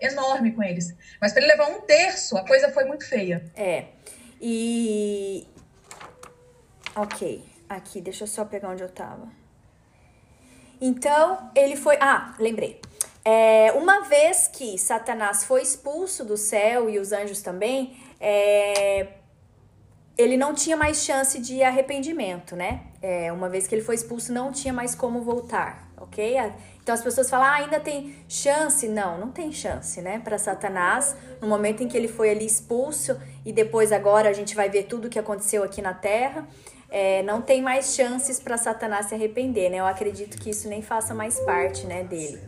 [0.00, 0.96] enorme com eles.
[1.20, 3.44] Mas para ele levar um terço, a coisa foi muito feia.
[3.54, 3.84] É.
[4.40, 5.46] E.
[6.96, 7.44] Ok.
[7.68, 9.28] Aqui, deixa eu só pegar onde eu tava.
[10.80, 11.98] Então, ele foi.
[12.00, 12.80] Ah, lembrei.
[13.22, 19.08] É, uma vez que Satanás foi expulso do céu e os anjos também, é,
[20.18, 22.80] ele não tinha mais chance de arrependimento, né?
[23.00, 26.36] É, uma vez que ele foi expulso, não tinha mais como voltar, ok?
[26.82, 28.88] Então as pessoas falam, ah, ainda tem chance?
[28.88, 30.18] Não, não tem chance, né?
[30.18, 34.56] Para Satanás, no momento em que ele foi ali expulso e depois agora a gente
[34.56, 36.48] vai ver tudo o que aconteceu aqui na Terra,
[36.90, 39.78] é, não tem mais chances para Satanás se arrepender, né?
[39.78, 42.40] Eu acredito que isso nem faça mais parte, né, dele.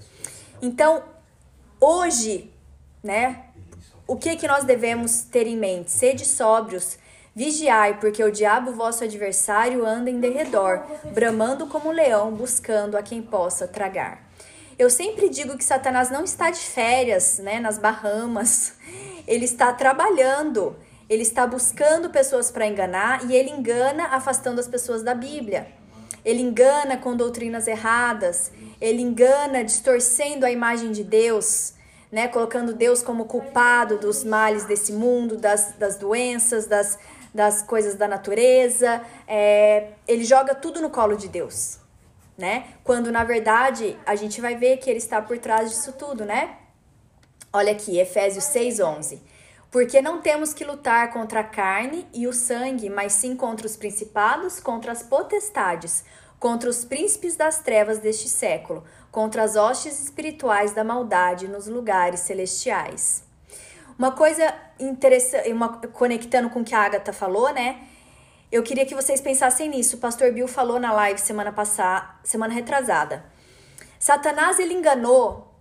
[0.60, 1.04] Então,
[1.80, 2.50] hoje,
[3.00, 3.44] né,
[4.08, 5.90] o que que nós devemos ter em mente?
[5.92, 6.98] Sede sóbrios,
[7.34, 13.02] vigiai, porque o diabo, vosso adversário, anda em derredor, bramando como um leão, buscando a
[13.02, 14.30] quem possa tragar.
[14.78, 18.72] Eu sempre digo que Satanás não está de férias, né, nas Bahamas.
[19.28, 20.74] Ele está trabalhando,
[21.08, 25.68] ele está buscando pessoas para enganar e ele engana afastando as pessoas da Bíblia.
[26.24, 31.74] Ele engana com doutrinas erradas, ele engana distorcendo a imagem de Deus,
[32.10, 32.28] né?
[32.28, 36.98] Colocando Deus como culpado dos males desse mundo, das, das doenças, das,
[37.34, 41.78] das coisas da natureza, é, ele joga tudo no colo de Deus,
[42.36, 42.64] né?
[42.82, 46.56] Quando na verdade a gente vai ver que ele está por trás disso tudo, né?
[47.52, 49.20] Olha aqui, Efésios 6:11.
[49.70, 53.76] Porque não temos que lutar contra a carne e o sangue, mas sim contra os
[53.76, 56.04] principados, contra as potestades,
[56.40, 62.20] contra os príncipes das trevas deste século, contra as hostes espirituais da maldade nos lugares
[62.20, 63.22] celestiais.
[64.00, 67.86] Uma coisa interessante, uma, conectando com o que a Agatha falou, né?
[68.50, 69.96] Eu queria que vocês pensassem nisso.
[69.96, 73.22] O pastor Bill falou na live semana passada, semana retrasada.
[73.98, 75.54] Satanás ele enganou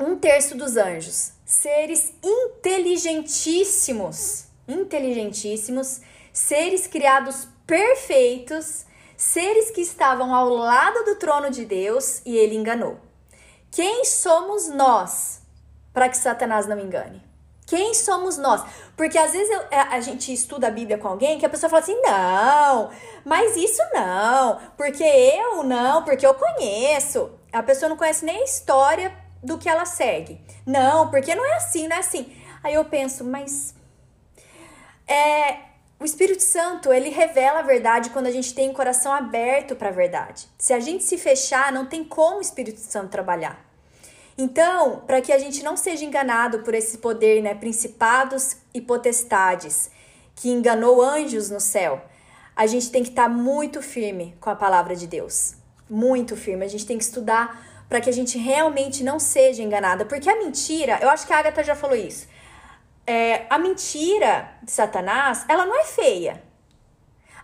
[0.00, 6.00] um terço dos anjos, seres inteligentíssimos, inteligentíssimos,
[6.32, 8.84] seres criados perfeitos,
[9.16, 12.98] seres que estavam ao lado do trono de Deus e ele enganou.
[13.70, 15.40] Quem somos nós
[15.92, 17.29] para que Satanás não engane?
[17.70, 18.64] Quem somos nós?
[18.96, 21.70] Porque às vezes eu, é, a gente estuda a Bíblia com alguém que a pessoa
[21.70, 22.90] fala assim: não,
[23.24, 27.30] mas isso não, porque eu não, porque eu conheço.
[27.52, 30.40] A pessoa não conhece nem a história do que ela segue.
[30.66, 32.36] Não, porque não é assim, não é assim.
[32.60, 33.72] Aí eu penso, mas
[35.06, 35.58] é,
[36.00, 39.90] o Espírito Santo, ele revela a verdade quando a gente tem o coração aberto para
[39.90, 40.48] a verdade.
[40.58, 43.69] Se a gente se fechar, não tem como o Espírito Santo trabalhar.
[44.40, 49.90] Então, para que a gente não seja enganado por esse poder, né, principados e potestades,
[50.34, 52.00] que enganou anjos no céu,
[52.56, 55.56] a gente tem que estar tá muito firme com a palavra de Deus.
[55.90, 56.64] Muito firme.
[56.64, 60.06] A gente tem que estudar para que a gente realmente não seja enganada.
[60.06, 62.26] Porque a mentira, eu acho que a Agatha já falou isso.
[63.06, 66.42] É, a mentira de Satanás, ela não é feia.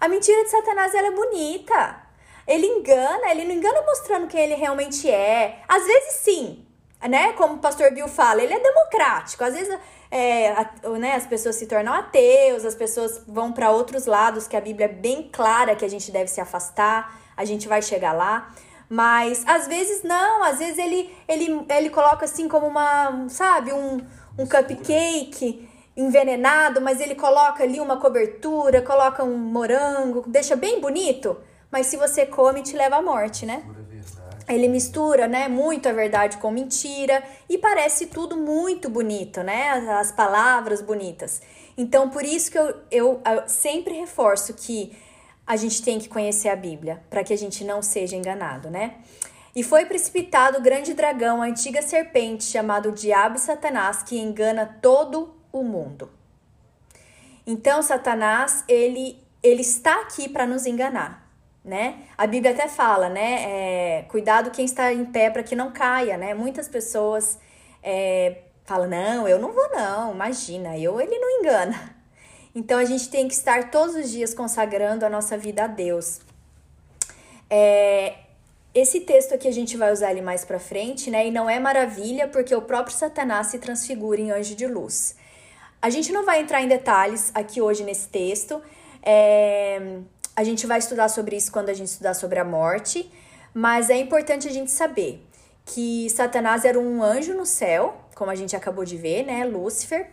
[0.01, 2.03] A mentira de Satanás, ela é bonita.
[2.47, 5.61] Ele engana, ele não engana mostrando quem ele realmente é.
[5.69, 6.66] Às vezes sim,
[7.09, 7.33] né?
[7.35, 9.45] Como o pastor Bill fala, ele é democrático.
[9.45, 9.79] Às vezes
[10.11, 14.57] é, a, né, as pessoas se tornam ateus, as pessoas vão para outros lados que
[14.57, 17.21] a Bíblia é bem clara que a gente deve se afastar.
[17.37, 18.51] A gente vai chegar lá.
[18.89, 24.01] Mas às vezes não, às vezes ele, ele, ele coloca assim como uma, sabe, um,
[24.39, 31.37] um cupcake envenenado, mas ele coloca ali uma cobertura, coloca um morango, deixa bem bonito,
[31.71, 33.65] mas se você come te leva à morte, né?
[34.49, 39.71] Ele mistura, né, muito a verdade com mentira e parece tudo muito bonito, né?
[39.99, 41.43] As palavras bonitas.
[41.77, 44.97] Então, por isso que eu, eu, eu sempre reforço que
[45.47, 48.97] a gente tem que conhecer a Bíblia, para que a gente não seja enganado, né?
[49.55, 54.79] E foi precipitado o grande dragão, a antiga serpente, chamado Diabo e Satanás, que engana
[54.83, 56.11] todo o mundo.
[57.47, 61.26] Então, Satanás, ele, ele está aqui para nos enganar,
[61.67, 62.05] né?
[62.17, 63.43] A Bíblia até fala, né?
[63.43, 66.33] É, cuidado quem está em pé para que não caia, né?
[66.33, 67.39] Muitas pessoas
[67.83, 71.97] é, falam, não, eu não vou não, imagina, eu, ele não engana.
[72.59, 76.21] Então a gente tem que estar todos os dias consagrando a nossa vida a Deus.
[77.51, 78.15] É,
[78.75, 81.27] esse texto aqui a gente vai usar ele mais para frente, né?
[81.27, 85.17] E não é maravilha porque o próprio Satanás se transfigura em anjo de luz.
[85.83, 88.63] A gente não vai entrar em detalhes aqui hoje nesse texto.
[89.03, 89.99] É,
[90.37, 93.11] a gente vai estudar sobre isso quando a gente estudar sobre a morte,
[93.55, 95.27] mas é importante a gente saber
[95.65, 99.45] que Satanás era um anjo no céu, como a gente acabou de ver, né?
[99.47, 100.09] Lúcifer.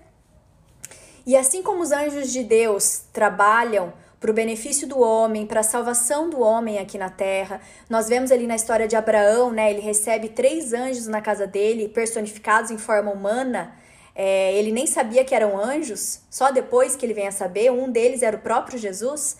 [1.26, 5.64] E assim como os anjos de Deus trabalham para o benefício do homem, para a
[5.64, 7.60] salvação do homem aqui na terra.
[7.90, 9.70] Nós vemos ali na história de Abraão, né?
[9.70, 13.76] Ele recebe três anjos na casa dele, personificados em forma humana.
[14.16, 17.70] É, ele nem sabia que eram anjos, só depois que ele vem a saber.
[17.72, 19.36] Um deles era o próprio Jesus.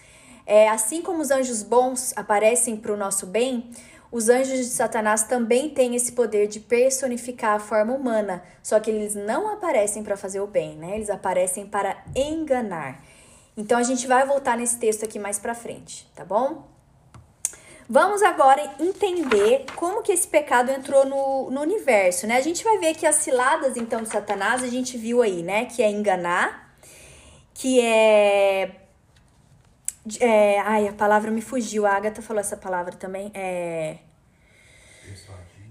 [0.46, 3.72] É, assim como os anjos bons aparecem para o nosso bem,
[4.12, 8.92] os anjos de Satanás também têm esse poder de personificar a forma humana, só que
[8.92, 10.96] eles não aparecem para fazer o bem, né?
[10.96, 13.04] Eles aparecem para enganar.
[13.58, 16.68] Então a gente vai voltar nesse texto aqui mais para frente, tá bom?
[17.90, 22.38] Vamos agora entender como que esse pecado entrou no, no universo, né?
[22.38, 25.66] A gente vai ver que as ciladas, então, de Satanás, a gente viu aí, né?
[25.66, 26.76] Que é enganar,
[27.54, 28.83] que é
[30.20, 31.86] é, ai, a palavra me fugiu.
[31.86, 33.32] A Agatha falou essa palavra também.
[33.34, 33.98] É.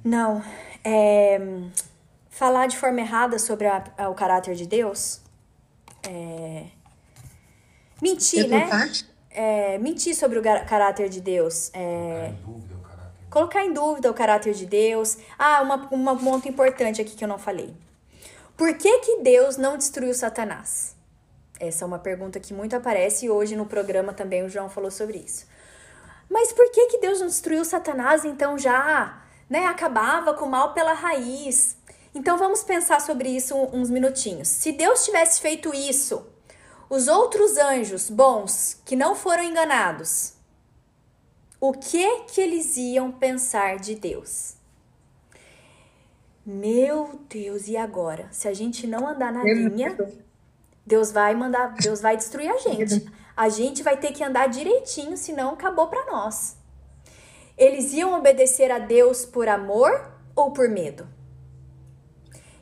[0.04, 0.42] Não.
[0.84, 1.38] É.
[2.30, 5.20] Falar de forma errada sobre a, a, o caráter de Deus.
[6.02, 6.64] É.
[8.00, 8.68] Mentir, né?
[9.30, 11.70] É, mentir sobre o caráter de Deus.
[11.72, 12.32] É,
[13.30, 15.18] colocar em dúvida o caráter de Deus.
[15.38, 17.72] Ah, uma, uma ponto importante aqui que eu não falei.
[18.56, 20.91] Por que, que Deus não destruiu Satanás?
[21.62, 24.90] Essa é uma pergunta que muito aparece e hoje no programa também o João falou
[24.90, 25.46] sobre isso.
[26.28, 30.74] Mas por que que Deus não destruiu Satanás então já, né, acabava com o mal
[30.74, 31.76] pela raiz?
[32.12, 34.48] Então vamos pensar sobre isso uns minutinhos.
[34.48, 36.26] Se Deus tivesse feito isso,
[36.90, 40.32] os outros anjos bons que não foram enganados,
[41.60, 44.56] o que que eles iam pensar de Deus?
[46.44, 48.28] Meu Deus, e agora?
[48.32, 49.96] Se a gente não andar na linha,
[50.92, 53.10] Deus vai mandar, Deus vai destruir a gente.
[53.34, 56.58] A gente vai ter que andar direitinho, senão acabou para nós.
[57.56, 61.08] Eles iam obedecer a Deus por amor ou por medo?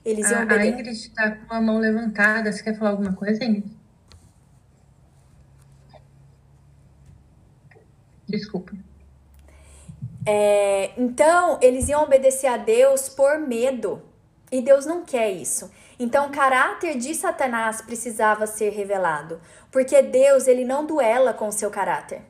[0.05, 0.63] Eles iam a, obedecer.
[0.63, 2.53] A Ingrid está com a mão levantada.
[2.53, 3.77] Você quer falar alguma coisa, Ingrid?
[8.29, 8.73] Desculpa.
[10.25, 14.01] É, então, eles iam obedecer a Deus por medo.
[14.53, 15.69] E Deus não quer isso.
[16.03, 19.39] Então, o caráter de Satanás precisava ser revelado.
[19.71, 22.23] Porque Deus, ele não duela com o seu caráter.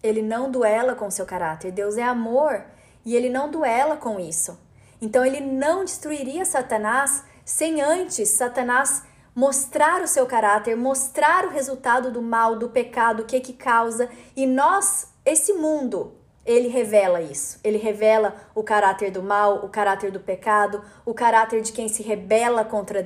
[0.00, 1.72] Ele não duela com o seu caráter.
[1.72, 2.64] Deus é amor
[3.04, 4.56] e ele não duela com isso.
[5.02, 9.02] Então, ele não destruiria Satanás sem antes Satanás
[9.34, 14.08] mostrar o seu caráter, mostrar o resultado do mal, do pecado, o que que causa.
[14.36, 16.17] E nós, esse mundo,
[16.48, 17.60] ele revela isso.
[17.62, 22.02] Ele revela o caráter do mal, o caráter do pecado, o caráter de quem se
[22.02, 23.02] rebela contra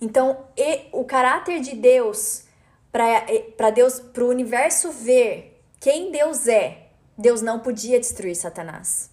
[0.00, 0.44] Então,
[0.92, 2.44] o caráter de Deus
[2.92, 6.86] para Deus, para o universo ver quem Deus é,
[7.18, 9.10] Deus não podia destruir Satanás.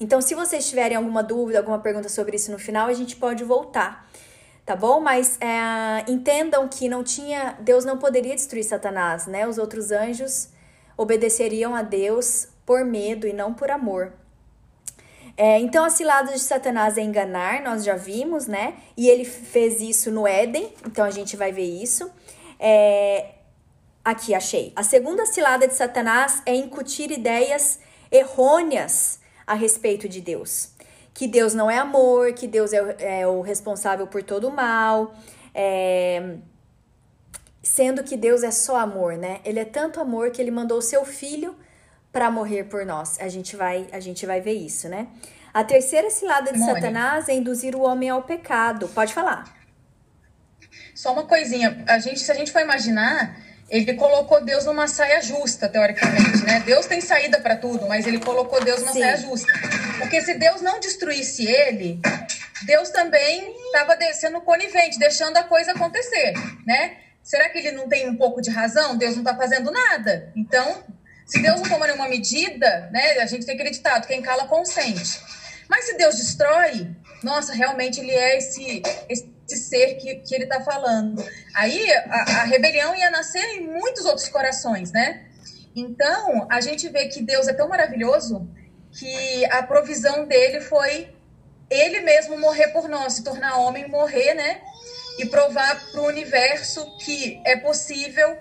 [0.00, 3.44] Então, se vocês tiverem alguma dúvida, alguma pergunta sobre isso no final, a gente pode
[3.44, 4.08] voltar,
[4.64, 5.00] tá bom?
[5.00, 9.46] Mas é, entendam que não tinha, Deus não poderia destruir Satanás, né?
[9.46, 10.55] Os outros anjos
[10.96, 14.12] obedeceriam a Deus por medo e não por amor.
[15.36, 18.74] É, então, as ciladas de Satanás é enganar, nós já vimos, né?
[18.96, 22.10] E ele fez isso no Éden, então a gente vai ver isso.
[22.58, 23.32] É,
[24.02, 24.72] aqui, achei.
[24.74, 27.78] A segunda cilada de Satanás é incutir ideias
[28.10, 30.70] errôneas a respeito de Deus.
[31.12, 35.14] Que Deus não é amor, que Deus é, é o responsável por todo o mal.
[35.54, 36.36] É,
[37.66, 39.40] sendo que Deus é só amor, né?
[39.44, 41.56] Ele é tanto amor que ele mandou o seu filho
[42.12, 43.18] para morrer por nós.
[43.18, 45.08] A gente vai, a gente vai ver isso, né?
[45.52, 46.80] A terceira cilada de Mônica.
[46.80, 48.86] Satanás é induzir o homem ao pecado.
[48.88, 49.52] Pode falar.
[50.94, 53.36] Só uma coisinha, a gente, se a gente for imaginar,
[53.68, 56.60] ele colocou Deus numa saia justa, teoricamente, né?
[56.64, 59.00] Deus tem saída para tudo, mas ele colocou Deus numa Sim.
[59.00, 59.52] saia justa.
[59.98, 62.00] Porque se Deus não destruísse ele,
[62.64, 66.32] Deus também estava sendo conivente, deixando a coisa acontecer,
[66.64, 67.05] né?
[67.26, 68.96] Será que ele não tem um pouco de razão?
[68.96, 70.32] Deus não está fazendo nada.
[70.36, 70.84] Então,
[71.26, 75.20] se Deus não toma nenhuma medida, né, a gente tem acreditado, quem cala consente.
[75.68, 76.88] Mas se Deus destrói,
[77.24, 81.20] nossa, realmente ele é esse, esse ser que, que ele está falando.
[81.56, 85.26] Aí a, a rebelião ia nascer em muitos outros corações, né?
[85.74, 88.48] Então, a gente vê que Deus é tão maravilhoso
[88.92, 91.12] que a provisão dele foi
[91.68, 94.60] ele mesmo morrer por nós, se tornar homem, morrer, né?
[95.18, 98.36] E provar para o universo que é possível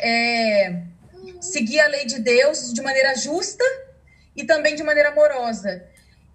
[0.00, 0.82] é,
[1.40, 3.64] seguir a lei de Deus de maneira justa
[4.34, 5.84] e também de maneira amorosa.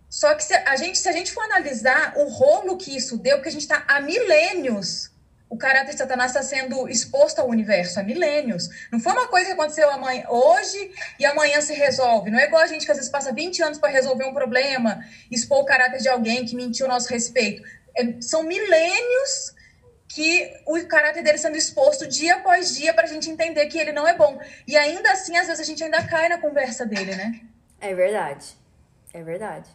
[0.10, 3.38] Só que se a gente, se a gente for analisar o rolo que isso deu,
[3.38, 5.12] porque a gente está há milênios,
[5.48, 8.70] o caráter de Satanás está sendo exposto ao universo há milênios.
[8.92, 12.32] Não foi uma coisa que aconteceu amanhã, hoje e amanhã se resolve.
[12.32, 15.04] Não é igual a gente que às vezes passa 20 anos para resolver um problema,
[15.30, 17.64] expor o caráter de alguém que mentiu a nosso respeito.
[17.96, 19.54] É, são milênios
[20.10, 23.92] que o caráter dele sendo exposto dia após dia para a gente entender que ele
[23.92, 24.40] não é bom.
[24.68, 27.40] E ainda assim, às vezes a gente ainda cai na conversa dele, né?
[27.80, 28.58] É verdade.
[29.14, 29.70] É verdade.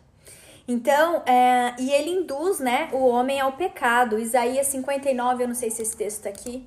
[0.67, 4.19] Então, é, e ele induz, né, o homem ao pecado.
[4.19, 6.67] Isaías 59, eu não sei se esse texto tá aqui.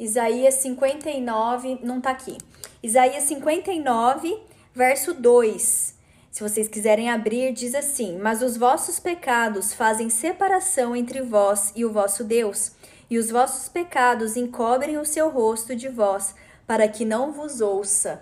[0.00, 2.38] Isaías 59, não tá aqui.
[2.82, 4.34] Isaías 59,
[4.74, 5.94] verso 2.
[6.30, 11.84] Se vocês quiserem abrir, diz assim: Mas os vossos pecados fazem separação entre vós e
[11.84, 12.72] o vosso Deus
[13.14, 16.34] e os vossos pecados encobrem o seu rosto de vós,
[16.66, 18.20] para que não vos ouça.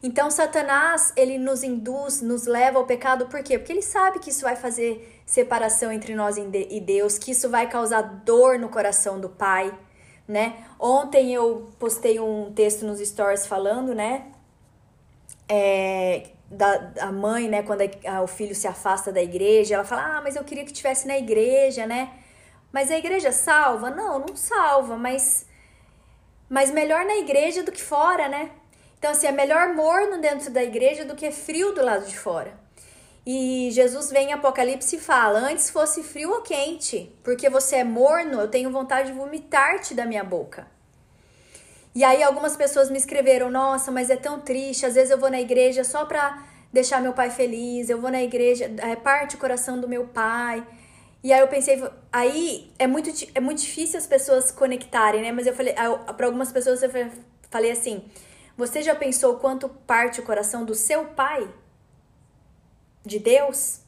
[0.00, 3.58] Então, Satanás, ele nos induz, nos leva ao pecado, por quê?
[3.58, 7.68] Porque ele sabe que isso vai fazer separação entre nós e Deus, que isso vai
[7.68, 9.76] causar dor no coração do Pai,
[10.28, 10.64] né?
[10.78, 14.26] Ontem eu postei um texto nos stories falando, né?
[15.48, 19.84] É, da a mãe, né, quando a, a, o filho se afasta da igreja, ela
[19.84, 22.12] fala: "Ah, mas eu queria que tivesse na igreja, né?"
[22.72, 23.90] Mas a igreja salva?
[23.90, 25.46] Não, não salva, mas
[26.48, 28.50] mas melhor na igreja do que fora, né?
[28.98, 32.58] Então assim, é melhor morno dentro da igreja do que frio do lado de fora.
[33.24, 37.84] E Jesus vem em Apocalipse e fala: Antes fosse frio ou quente, porque você é
[37.84, 40.66] morno, eu tenho vontade de vomitar-te da minha boca.
[41.94, 44.86] E aí algumas pessoas me escreveram: Nossa, mas é tão triste.
[44.86, 46.42] Às vezes eu vou na igreja só para
[46.72, 47.90] deixar meu pai feliz.
[47.90, 50.66] Eu vou na igreja, é parte o coração do meu pai.
[51.22, 55.32] E aí eu pensei, aí é muito, é muito difícil as pessoas conectarem, né?
[55.32, 56.90] Mas eu falei, para algumas pessoas eu
[57.50, 58.04] falei assim:
[58.56, 61.48] você já pensou quanto parte o coração do seu pai?
[63.04, 63.80] De Deus?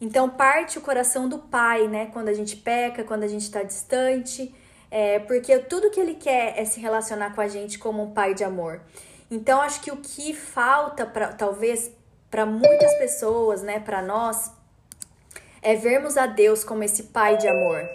[0.00, 2.06] Então parte o coração do pai, né?
[2.12, 4.54] Quando a gente peca, quando a gente está distante.
[4.90, 8.34] É, porque tudo que ele quer é se relacionar com a gente como um pai
[8.34, 8.82] de amor.
[9.30, 11.90] Então acho que o que falta para talvez
[12.30, 14.52] para muitas pessoas, né, para nós,
[15.64, 17.88] é vermos a Deus como esse pai de amor.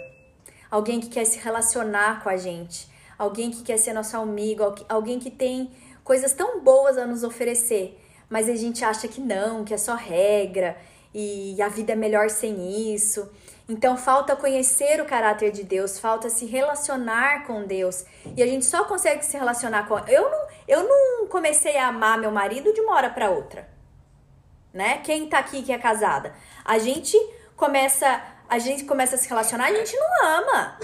[0.68, 5.20] Alguém que quer se relacionar com a gente, alguém que quer ser nosso amigo, alguém
[5.20, 5.70] que tem
[6.02, 7.96] coisas tão boas a nos oferecer,
[8.28, 10.76] mas a gente acha que não, que é só regra
[11.14, 13.30] e a vida é melhor sem isso.
[13.68, 18.04] Então falta conhecer o caráter de Deus, falta se relacionar com Deus.
[18.36, 22.18] E a gente só consegue se relacionar com Eu não, eu não comecei a amar
[22.18, 23.68] meu marido de uma hora para outra.
[24.74, 24.98] Né?
[24.98, 26.34] Quem tá aqui que é casada?
[26.64, 27.16] A gente
[27.60, 30.78] começa, a gente começa a se relacionar, a gente não ama.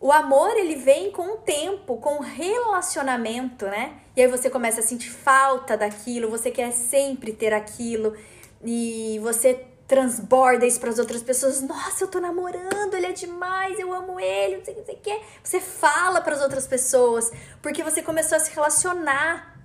[0.00, 3.98] O amor, ele vem com o tempo, com o relacionamento, né?
[4.16, 8.16] E aí você começa a sentir falta daquilo, você quer sempre ter aquilo
[8.64, 11.60] e você transborda isso para as outras pessoas.
[11.62, 15.20] Nossa, eu tô namorando, ele é demais, eu amo ele, não sei o que, você
[15.42, 19.60] Você fala para as outras pessoas porque você começou a se relacionar.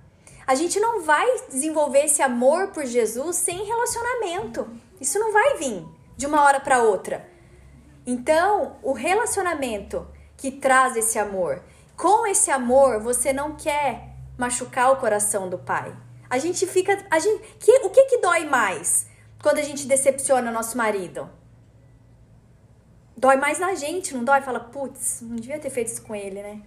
[0.46, 4.68] A gente não vai desenvolver esse amor por Jesus sem relacionamento.
[5.00, 7.26] Isso não vai vir de uma hora para outra.
[8.06, 10.06] Então, o relacionamento
[10.36, 11.62] que traz esse amor,
[11.96, 15.96] com esse amor, você não quer machucar o coração do pai.
[16.28, 19.08] A gente fica, a gente, que, o que que dói mais?
[19.42, 21.28] quando a gente decepciona o nosso marido?
[23.16, 24.40] Dói mais na gente, não dói?
[24.40, 26.60] Fala, putz, não devia ter feito isso com ele, né?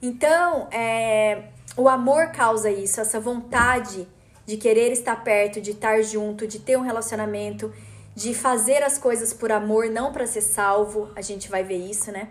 [0.00, 4.08] Então, é, o amor causa isso, essa vontade
[4.46, 7.72] de querer estar perto, de estar junto, de ter um relacionamento,
[8.14, 11.10] de fazer as coisas por amor, não para ser salvo.
[11.14, 12.28] A gente vai ver isso, né?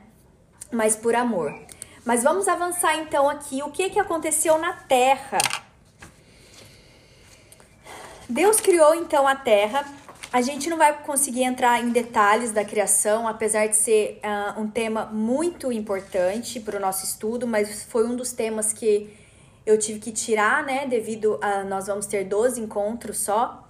[0.71, 1.53] Mas por amor.
[2.05, 3.61] Mas vamos avançar então aqui.
[3.63, 5.37] O que que aconteceu na Terra?
[8.29, 9.83] Deus criou então a terra.
[10.31, 14.69] A gente não vai conseguir entrar em detalhes da criação, apesar de ser uh, um
[14.69, 19.11] tema muito importante para o nosso estudo, mas foi um dos temas que
[19.65, 20.85] eu tive que tirar, né?
[20.85, 23.67] Devido a nós vamos ter 12 encontros só.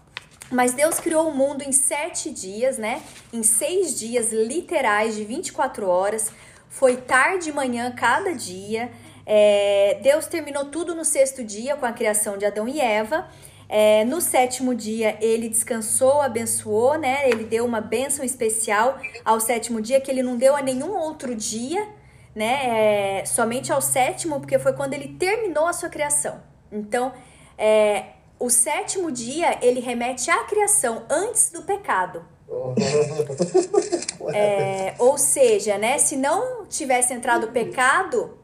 [0.51, 3.01] Mas Deus criou o mundo em sete dias, né?
[3.31, 6.31] Em seis dias literais de 24 horas.
[6.67, 8.91] Foi tarde e manhã cada dia.
[9.25, 13.27] É, Deus terminou tudo no sexto dia com a criação de Adão e Eva.
[13.71, 17.29] É, no sétimo dia ele descansou, abençoou, né?
[17.29, 21.35] Ele deu uma bênção especial ao sétimo dia que ele não deu a nenhum outro
[21.35, 21.87] dia,
[22.33, 23.19] né?
[23.19, 26.41] É, somente ao sétimo, porque foi quando ele terminou a sua criação.
[26.71, 27.13] Então,
[27.55, 28.05] é,
[28.39, 32.25] o sétimo dia ele remete à criação antes do pecado.
[34.31, 35.97] É, ou seja, né?
[35.97, 38.37] Se não tivesse entrado o pecado,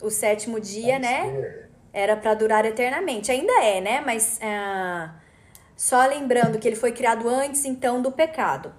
[0.00, 1.62] o sétimo dia, né?
[1.92, 3.30] era para durar eternamente.
[3.30, 4.00] Ainda é, né?
[4.00, 5.14] Mas ah,
[5.76, 8.72] só lembrando que ele foi criado antes, então, do pecado.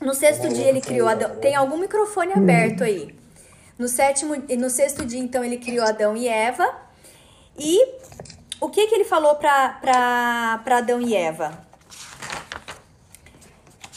[0.00, 1.36] No sexto dia ele criou Adão.
[1.36, 3.14] Tem algum microfone aberto aí?
[3.78, 6.66] No sétimo, no sexto dia, então, ele criou Adão e Eva.
[7.58, 7.86] E
[8.60, 11.66] o que que ele falou para Adão e Eva?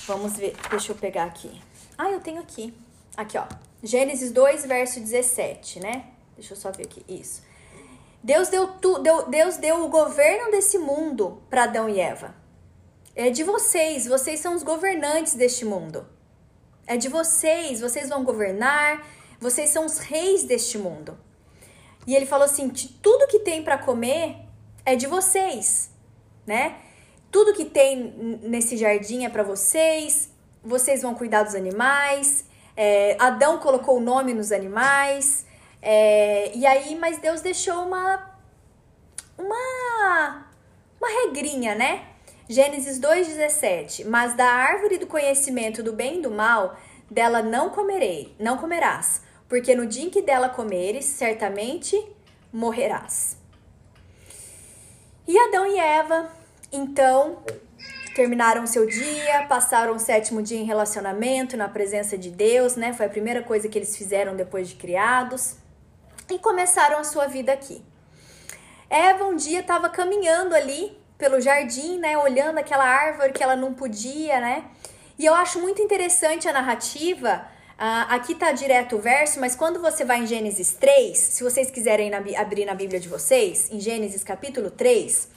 [0.08, 1.62] Vamos ver, deixa eu pegar aqui.
[1.98, 2.74] Ah, eu tenho aqui.
[3.16, 3.46] Aqui, ó.
[3.82, 6.06] Gênesis 2, verso 17, né?
[6.36, 7.06] Deixa eu só ver aqui.
[7.08, 7.44] Isso.
[8.24, 12.34] Deus deu, tu, deu, Deus deu o governo desse mundo para Adão e Eva.
[13.16, 16.08] É de vocês, vocês são os governantes deste mundo.
[16.88, 19.06] É de vocês, vocês vão governar,
[19.40, 21.18] vocês são os reis deste mundo.
[22.08, 22.70] E ele falou assim:
[23.02, 24.38] tudo que tem para comer
[24.86, 25.92] é de vocês,
[26.46, 26.76] né?
[27.32, 30.32] Tudo que tem nesse jardim é para vocês,
[30.64, 32.46] vocês vão cuidar dos animais.
[32.76, 35.46] É, Adão colocou o nome nos animais.
[35.82, 38.38] É, e aí, mas Deus deixou uma,
[39.38, 40.48] uma,
[41.00, 42.06] uma regrinha, né?
[42.48, 44.06] Gênesis 2,17.
[44.06, 46.78] Mas da árvore do conhecimento do bem e do mal,
[47.10, 52.02] dela não comerei, não comerás, porque no dia em que dela comeres, certamente
[52.52, 53.43] morrerás.
[55.26, 56.30] E Adão e Eva,
[56.70, 57.44] então,
[58.14, 62.92] terminaram seu dia, passaram o sétimo dia em relacionamento, na presença de Deus, né?
[62.94, 65.56] Foi a primeira coisa que eles fizeram depois de criados
[66.30, 67.82] e começaram a sua vida aqui.
[68.90, 73.74] Eva um dia estava caminhando ali pelo jardim, né, olhando aquela árvore que ela não
[73.74, 74.66] podia, né?
[75.18, 77.48] E eu acho muito interessante a narrativa.
[77.74, 81.72] Uh, aqui tá direto o verso, mas quando você vai em Gênesis 3, se vocês
[81.72, 85.28] quiserem na, abrir na Bíblia de vocês, em Gênesis capítulo 3,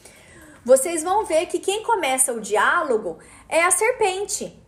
[0.64, 3.18] vocês vão ver que quem começa o diálogo
[3.49, 4.66] é a serpente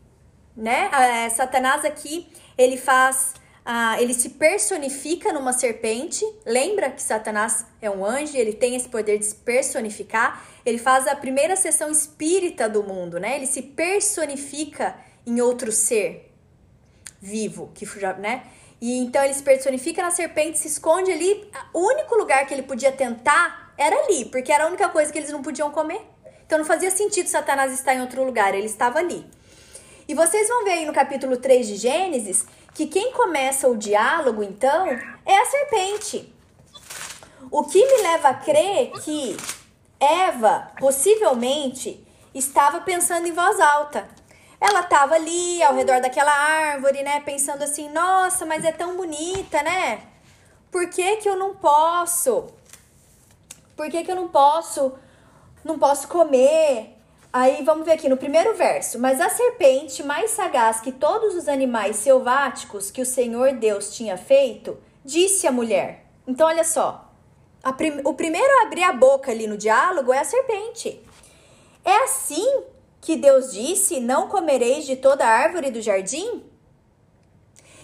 [0.58, 0.90] né?
[0.92, 2.26] É, Satanás aqui,
[2.58, 6.24] ele faz ah, ele se personifica numa serpente.
[6.44, 10.44] Lembra que Satanás é um anjo, ele tem esse poder de se personificar.
[10.66, 13.36] Ele faz a primeira sessão espírita do mundo, né?
[13.36, 16.27] Ele se personifica em outro ser
[17.20, 17.86] vivo, que
[18.18, 18.44] né?
[18.80, 21.50] E então ele se personifica na serpente, se esconde ali.
[21.72, 25.18] O único lugar que ele podia tentar era ali, porque era a única coisa que
[25.18, 26.00] eles não podiam comer.
[26.46, 29.24] Então não fazia sentido Satanás estar em outro lugar, ele estava ali.
[30.06, 34.42] E vocês vão ver aí no capítulo 3 de Gênesis que quem começa o diálogo,
[34.42, 34.86] então,
[35.26, 36.32] é a serpente.
[37.50, 39.36] O que me leva a crer que
[40.00, 44.08] Eva possivelmente estava pensando em voz alta.
[44.60, 49.62] Ela estava ali ao redor daquela árvore, né, pensando assim: "Nossa, mas é tão bonita,
[49.62, 50.02] né?
[50.70, 52.46] Por que que eu não posso?
[53.76, 54.92] Por que que eu não posso
[55.64, 56.96] não posso comer?
[57.32, 58.98] Aí vamos ver aqui no primeiro verso.
[58.98, 64.16] Mas a serpente, mais sagaz que todos os animais selváticos que o Senhor Deus tinha
[64.16, 66.06] feito, disse à mulher.
[66.26, 67.04] Então, olha só.
[67.76, 71.02] Prim o primeiro a abrir a boca ali no diálogo é a serpente.
[71.84, 72.64] É assim
[73.00, 76.44] que Deus disse: Não comereis de toda árvore do jardim?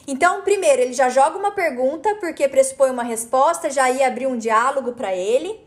[0.06, 4.36] Então, primeiro, ele já joga uma pergunta, porque pressupõe uma resposta, já ia abrir um
[4.36, 5.64] diálogo para ele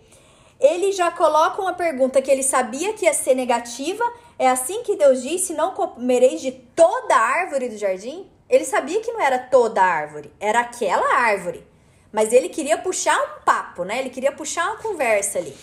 [0.60, 4.04] ele já coloca uma pergunta que ele sabia que ia ser negativa.
[4.39, 8.30] É assim que Deus disse: Não comereis de toda árvore do jardim?
[8.50, 11.66] Ele sabia que não era toda árvore, era aquela árvore.
[12.12, 14.00] Mas ele queria puxar um papo, né?
[14.00, 15.56] Ele queria puxar uma conversa ali.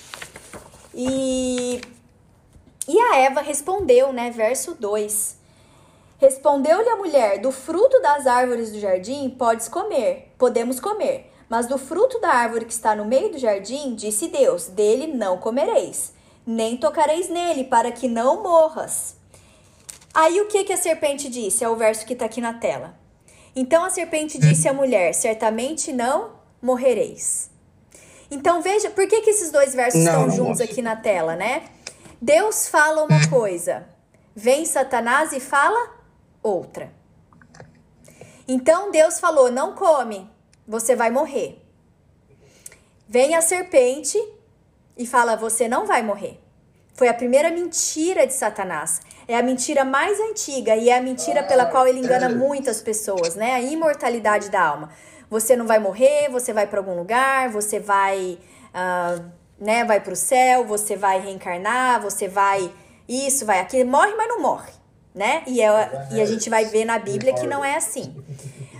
[0.95, 1.81] E,
[2.87, 4.31] e a Eva respondeu, né?
[4.31, 5.37] Verso 2.
[6.19, 11.31] Respondeu-lhe a mulher: Do fruto das árvores do jardim podes comer, podemos comer.
[11.49, 15.39] Mas do fruto da árvore que está no meio do jardim, disse Deus: dele não
[15.39, 16.13] comereis,
[16.47, 19.17] nem tocareis nele, para que não morras.
[20.13, 21.65] Aí o que, que a serpente disse?
[21.65, 22.95] É o verso que está aqui na tela.
[23.57, 27.51] Então a serpente disse à mulher: certamente não morrereis.
[28.31, 31.65] Então veja, por que, que esses dois versos não, estão juntos aqui na tela, né?
[32.25, 33.87] Deus fala uma coisa,
[34.35, 35.95] vem Satanás e fala
[36.43, 36.91] outra.
[38.49, 40.27] Então Deus falou: não come,
[40.67, 41.63] você vai morrer.
[43.07, 44.17] Vem a serpente
[44.97, 46.41] e fala: Você não vai morrer.
[46.95, 49.03] Foi a primeira mentira de Satanás.
[49.29, 53.35] É a mentira mais antiga e é a mentira pela qual ele engana muitas pessoas,
[53.35, 53.53] né?
[53.53, 54.89] A imortalidade da alma.
[55.29, 58.39] Você não vai morrer, você vai para algum lugar, você vai,
[58.73, 59.85] uh, né?
[59.85, 62.73] Vai para o céu, você vai reencarnar, você vai
[63.09, 64.73] isso, vai aquilo, morre, mas não morre,
[65.15, 65.43] né?
[65.47, 68.15] E, é, e a gente vai ver na Bíblia que não é assim.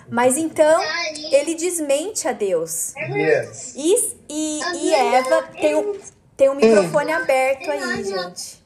[0.09, 0.81] Mas então
[1.33, 2.95] ele desmente a Deus.
[3.75, 3.95] E,
[4.29, 5.99] e, e Eva tem um,
[6.37, 8.63] tem um microfone aberto aí, gente.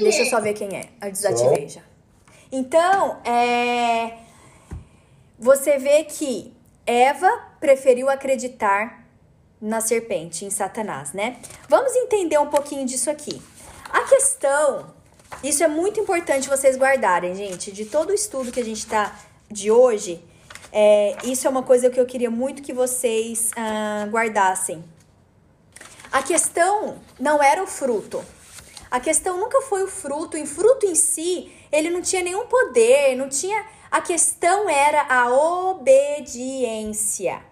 [0.00, 0.88] Deixa eu só ver quem é.
[1.00, 1.82] Eu desativei já.
[2.50, 4.18] Então, é,
[5.38, 6.52] você vê que
[6.84, 7.30] Eva
[7.60, 9.01] preferiu acreditar
[9.62, 11.38] na serpente, em Satanás, né?
[11.68, 13.40] Vamos entender um pouquinho disso aqui.
[13.88, 14.92] A questão,
[15.42, 19.16] isso é muito importante vocês guardarem, gente, de todo o estudo que a gente está
[19.48, 20.22] de hoje,
[20.72, 24.82] é, isso é uma coisa que eu queria muito que vocês ah, guardassem.
[26.10, 28.24] A questão não era o fruto.
[28.90, 30.36] A questão nunca foi o fruto.
[30.36, 33.64] Em fruto em si, ele não tinha nenhum poder, não tinha.
[33.90, 35.30] A questão era a
[35.70, 37.42] obediência.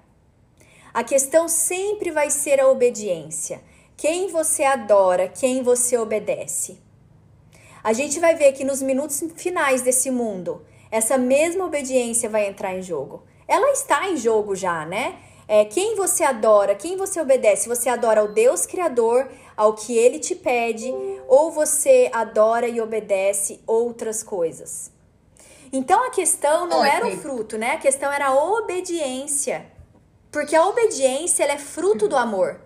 [0.92, 3.62] A questão sempre vai ser a obediência.
[3.96, 6.78] Quem você adora, quem você obedece.
[7.82, 12.74] A gente vai ver que nos minutos finais desse mundo, essa mesma obediência vai entrar
[12.74, 13.22] em jogo.
[13.46, 15.18] Ela está em jogo já, né?
[15.46, 17.68] É, quem você adora, quem você obedece?
[17.68, 20.92] Você adora ao Deus Criador, ao que ele te pede,
[21.26, 24.92] ou você adora e obedece outras coisas?
[25.72, 27.72] Então a questão não era o fruto, né?
[27.72, 29.66] A questão era a obediência.
[30.30, 32.60] Porque a obediência é fruto do amor.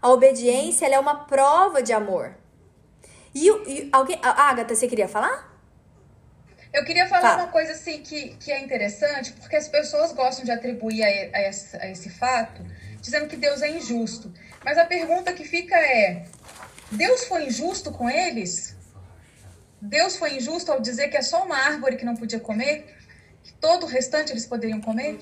[0.00, 2.36] A obediência é uma prova de amor.
[3.34, 5.52] E, e alguém, Agatha, você queria falar?
[6.72, 10.50] Eu queria falar uma coisa assim que, que é interessante, porque as pessoas gostam de
[10.50, 11.06] atribuir a,
[11.38, 12.64] a, esse, a esse fato,
[13.00, 14.32] dizendo que Deus é injusto.
[14.64, 16.24] Mas a pergunta que fica é:
[16.90, 18.76] Deus foi injusto com eles?
[19.80, 22.96] Deus foi injusto ao dizer que é só uma árvore que não podia comer?
[23.42, 25.18] Que todo o restante eles poderiam comer?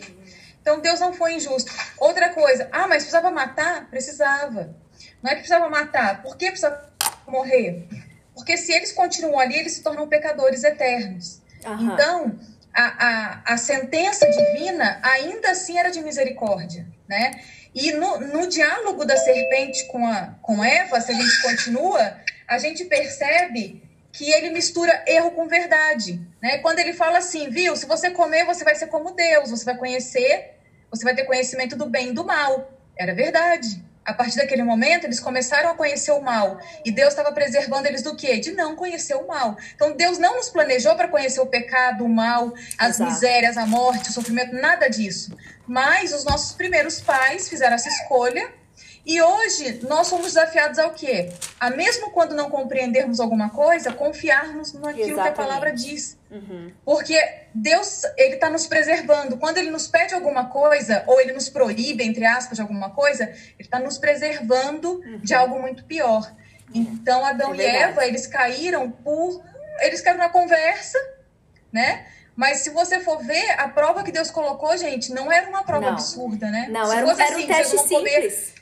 [0.62, 1.70] Então Deus não foi injusto.
[1.98, 3.90] Outra coisa, ah, mas precisava matar?
[3.90, 4.74] Precisava.
[5.20, 6.22] Não é que precisava matar.
[6.22, 6.88] Por que precisava
[7.26, 7.86] morrer?
[8.34, 11.42] Porque se eles continuam ali, eles se tornam pecadores eternos.
[11.66, 11.92] Uhum.
[11.92, 12.38] Então,
[12.72, 17.32] a, a, a sentença divina ainda assim era de misericórdia, né?
[17.74, 22.58] E no, no diálogo da serpente com, a, com Eva, se a gente continua, a
[22.58, 23.82] gente percebe
[24.12, 26.58] que ele mistura erro com verdade, né?
[26.58, 29.76] Quando ele fala assim, viu, se você comer, você vai ser como Deus, você vai
[29.76, 30.51] conhecer,
[30.92, 32.70] você vai ter conhecimento do bem e do mal.
[32.96, 33.82] Era verdade.
[34.04, 36.58] A partir daquele momento, eles começaram a conhecer o mal.
[36.84, 38.38] E Deus estava preservando eles do quê?
[38.38, 39.56] De não conhecer o mal.
[39.74, 43.10] Então, Deus não nos planejou para conhecer o pecado, o mal, as Exato.
[43.10, 45.36] misérias, a morte, o sofrimento, nada disso.
[45.66, 48.52] Mas os nossos primeiros pais fizeram essa escolha
[49.04, 51.32] e hoje nós somos desafiados ao quê?
[51.58, 55.22] A mesmo quando não compreendermos alguma coisa, confiarmos naquilo Exatamente.
[55.22, 56.16] que a palavra diz.
[56.30, 56.70] Uhum.
[56.84, 57.20] Porque
[57.52, 59.36] Deus, ele está nos preservando.
[59.38, 63.24] Quando ele nos pede alguma coisa, ou ele nos proíbe, entre aspas, de alguma coisa,
[63.24, 65.18] ele está nos preservando uhum.
[65.18, 66.32] de algo muito pior.
[66.72, 69.42] Então, Adão é e Eva, eles caíram por.
[69.80, 70.98] Eles caíram na conversa,
[71.72, 72.06] né?
[72.36, 75.86] Mas se você for ver, a prova que Deus colocou, gente, não era uma prova
[75.86, 75.92] não.
[75.92, 76.68] absurda, né?
[76.70, 77.90] Não, se era, um, era assim, um teste simples.
[77.90, 78.61] Comer,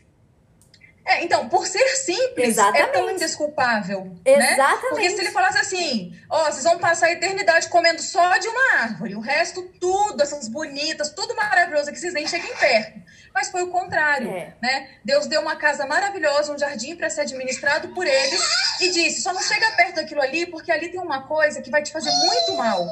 [1.04, 2.82] é, então, por ser simples, Exatamente.
[2.82, 4.16] é tão indesculpável.
[4.24, 4.58] Exatamente.
[4.58, 4.88] Né?
[4.88, 8.46] Porque se ele falasse assim, ó, oh, vocês vão passar a eternidade comendo só de
[8.46, 13.00] uma árvore, o resto tudo, essas bonitas, tudo maravilhoso que vocês nem cheguem perto.
[13.34, 14.54] Mas foi o contrário, é.
[14.60, 14.90] né?
[15.04, 18.40] Deus deu uma casa maravilhosa, um jardim para ser administrado por eles
[18.80, 21.82] e disse, só não chega perto daquilo ali, porque ali tem uma coisa que vai
[21.82, 22.86] te fazer muito mal.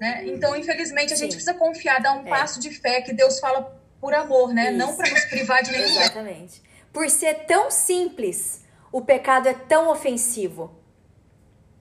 [0.00, 0.22] Né?
[0.26, 1.24] Então, infelizmente, a Sim.
[1.24, 2.30] gente precisa confiar, dar um é.
[2.30, 4.70] passo de fé que Deus fala por amor, né?
[4.70, 4.78] Isso.
[4.78, 6.00] Não para nos privar de nenhum.
[6.00, 6.67] Exatamente.
[6.92, 10.70] Por ser tão simples, o pecado é tão ofensivo.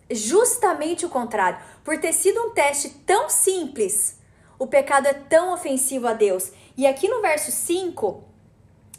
[0.09, 1.59] Justamente o contrário.
[1.83, 4.19] Por ter sido um teste tão simples,
[4.59, 6.51] o pecado é tão ofensivo a Deus.
[6.75, 8.23] E aqui no verso 5,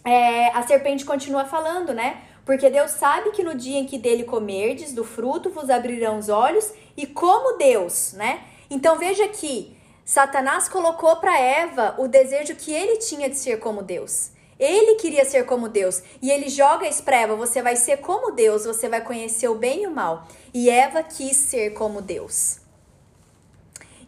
[0.04, 2.22] é, a serpente continua falando, né?
[2.44, 6.28] Porque Deus sabe que no dia em que dele comerdes do fruto vos abrirão os
[6.28, 8.42] olhos e como Deus, né?
[8.70, 13.82] Então veja aqui, Satanás colocou para Eva o desejo que ele tinha de ser como
[13.82, 14.30] Deus.
[14.58, 16.02] Ele queria ser como Deus.
[16.20, 19.54] E ele joga isso pra Eva: você vai ser como Deus, você vai conhecer o
[19.54, 20.26] bem e o mal.
[20.52, 22.58] E Eva quis ser como Deus.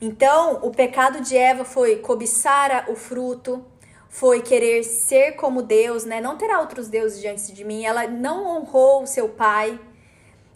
[0.00, 3.62] Então, o pecado de Eva foi cobiçar o fruto,
[4.08, 6.20] foi querer ser como Deus, né?
[6.20, 7.84] Não terá outros deuses diante de mim.
[7.84, 9.78] Ela não honrou o seu pai.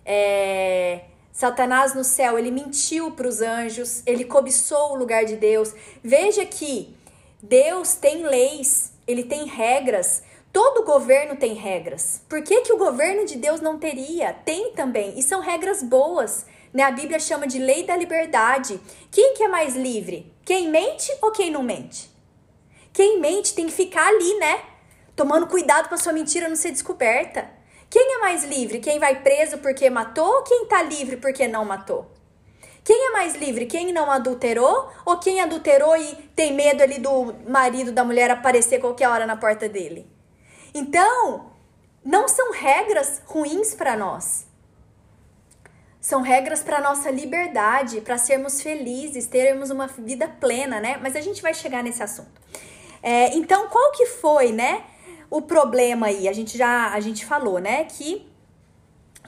[0.05, 1.03] É...
[1.31, 5.75] Satanás no céu, ele mentiu para os anjos, ele cobiçou o lugar de Deus.
[6.03, 6.97] Veja que
[7.43, 10.23] Deus tem leis ele tem regras.
[10.53, 12.23] Todo governo tem regras.
[12.29, 14.33] Por que, que o governo de Deus não teria?
[14.33, 15.19] Tem também.
[15.19, 16.47] E são regras boas.
[16.73, 16.83] Né?
[16.83, 18.81] A Bíblia chama de lei da liberdade.
[19.11, 20.33] Quem que é mais livre?
[20.45, 22.11] Quem mente ou quem não mente?
[22.93, 24.63] Quem mente tem que ficar ali, né?
[25.17, 27.51] Tomando cuidado para sua mentira não ser descoberta.
[27.91, 28.81] Quem é mais livre?
[28.81, 32.14] Quem vai preso porque matou ou quem tá livre porque não matou?
[32.85, 33.65] Quem é mais livre?
[33.65, 38.79] Quem não adulterou ou quem adulterou e tem medo ali do marido da mulher aparecer
[38.79, 40.07] qualquer hora na porta dele?
[40.75, 41.51] Então,
[42.05, 44.47] não são regras ruins para nós.
[45.99, 50.99] São regras para nossa liberdade, para sermos felizes, termos uma vida plena, né?
[51.01, 52.39] Mas a gente vai chegar nesse assunto.
[53.03, 54.85] É, então, qual que foi, né,
[55.31, 56.29] o problema aí?
[56.29, 58.31] A gente já a gente falou, né, que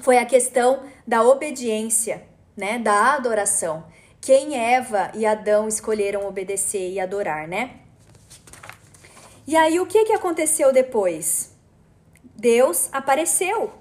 [0.02, 3.84] foi a questão da obediência né, da adoração.
[4.20, 7.80] Quem Eva e Adão escolheram obedecer e adorar, né?
[9.46, 11.52] E aí o que que aconteceu depois?
[12.34, 13.72] Deus apareceu.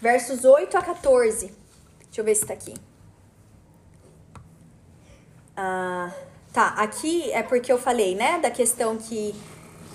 [0.00, 1.46] Versos 8 a 14.
[2.04, 2.74] Deixa eu ver se tá aqui.
[5.56, 6.12] Ah,
[6.52, 9.34] tá, aqui é porque eu falei, né, da questão que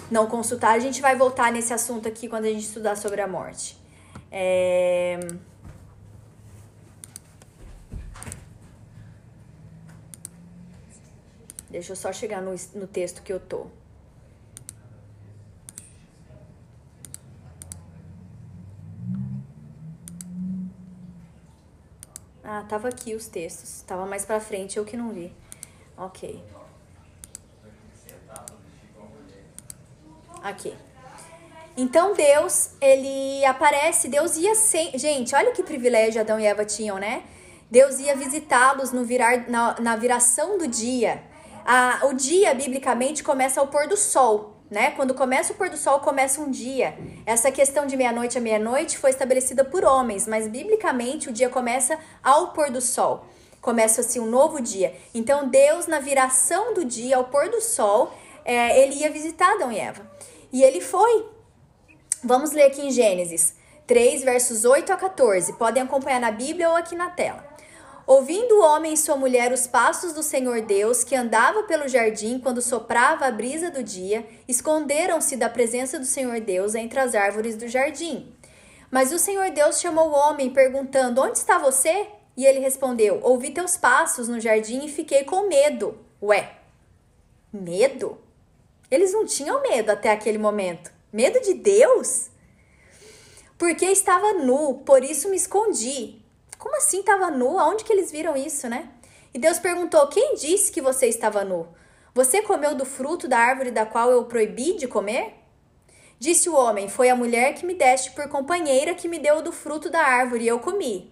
[0.10, 0.72] não consultar.
[0.74, 3.78] A gente vai voltar nesse assunto aqui quando a gente estudar sobre a morte.
[4.32, 5.20] É...
[11.72, 13.65] Deixa eu só chegar no, no texto que eu tô.
[22.43, 23.84] Ah, tava aqui os textos.
[23.84, 25.34] Tava mais pra frente, eu que não vi.
[25.95, 26.43] Ok.
[30.43, 30.76] Aqui.
[31.78, 34.97] Então Deus, ele aparece, Deus ia sem.
[34.99, 37.24] Gente, olha que privilégio Adão e Eva tinham, né?
[37.69, 41.30] Deus ia visitá-los no virar, na, na viração do dia
[41.66, 44.57] a, o dia, biblicamente, começa ao pôr do sol.
[44.70, 44.91] Né?
[44.91, 46.97] Quando começa o pôr do sol, começa um dia.
[47.26, 51.99] Essa questão de meia-noite a meia-noite foi estabelecida por homens, mas biblicamente o dia começa
[52.24, 53.26] ao pôr do sol.
[53.59, 54.95] Começa assim um novo dia.
[55.14, 58.14] Então Deus, na viração do dia, ao pôr do sol,
[58.45, 60.09] é, ele ia visitar Adão e Eva.
[60.53, 61.26] E ele foi.
[62.24, 63.55] Vamos ler aqui em Gênesis
[63.88, 65.53] 3, versos 8 a 14.
[65.53, 67.51] Podem acompanhar na Bíblia ou aqui na tela.
[68.14, 72.39] Ouvindo o homem e sua mulher os passos do Senhor Deus, que andava pelo jardim
[72.39, 77.55] quando soprava a brisa do dia, esconderam-se da presença do Senhor Deus entre as árvores
[77.55, 78.36] do jardim.
[78.91, 82.05] Mas o Senhor Deus chamou o homem, perguntando: Onde está você?
[82.36, 85.97] E ele respondeu: Ouvi teus passos no jardim e fiquei com medo.
[86.22, 86.57] Ué,
[87.53, 88.18] medo?
[88.91, 90.91] Eles não tinham medo até aquele momento.
[91.14, 92.30] Medo de Deus?
[93.57, 96.20] Porque estava nu, por isso me escondi.
[96.62, 97.57] Como assim estava nu?
[97.57, 98.88] Aonde que eles viram isso, né?
[99.34, 101.68] E Deus perguntou: Quem disse que você estava nu?
[102.14, 105.34] Você comeu do fruto da árvore da qual eu proibi de comer?
[106.20, 109.51] Disse o homem: Foi a mulher que me deste por companheira que me deu do
[109.51, 111.12] fruto da árvore e eu comi.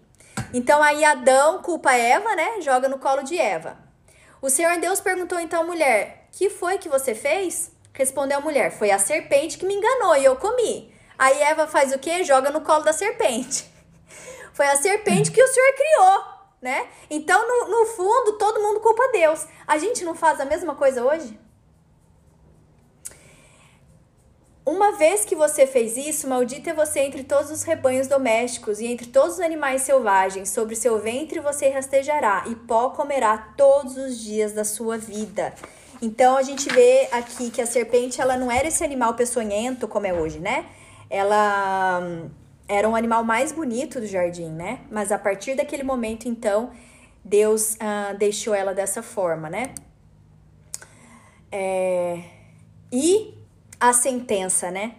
[0.53, 2.61] Então aí Adão culpa Eva, né?
[2.61, 3.75] Joga no colo de Eva.
[4.39, 7.71] O Senhor Deus perguntou então à mulher: Que foi que você fez?
[7.91, 10.93] Respondeu a mulher: Foi a serpente que me enganou e eu comi.
[11.17, 12.23] Aí Eva faz o quê?
[12.23, 13.78] Joga no colo da serpente.
[14.59, 16.87] Foi a serpente que o Senhor criou né?
[17.09, 19.47] Então, no, no fundo, todo mundo culpa Deus.
[19.65, 21.39] A gente não faz a mesma coisa hoje?
[24.65, 28.87] Uma vez que você fez isso, maldito é você entre todos os rebanhos domésticos e
[28.87, 30.49] entre todos os animais selvagens.
[30.49, 35.53] Sobre seu ventre você rastejará e pó comerá todos os dias da sua vida.
[36.01, 40.05] Então a gente vê aqui que a serpente ela não era esse animal peçonhento como
[40.05, 40.65] é hoje, né?
[41.09, 42.29] Ela
[42.69, 44.81] era um animal mais bonito do jardim, né?
[44.91, 46.71] Mas a partir daquele momento, então,
[47.25, 49.73] Deus ah, deixou ela dessa forma, né?
[51.51, 52.21] É...
[52.91, 53.33] E
[53.79, 54.95] a sentença, né?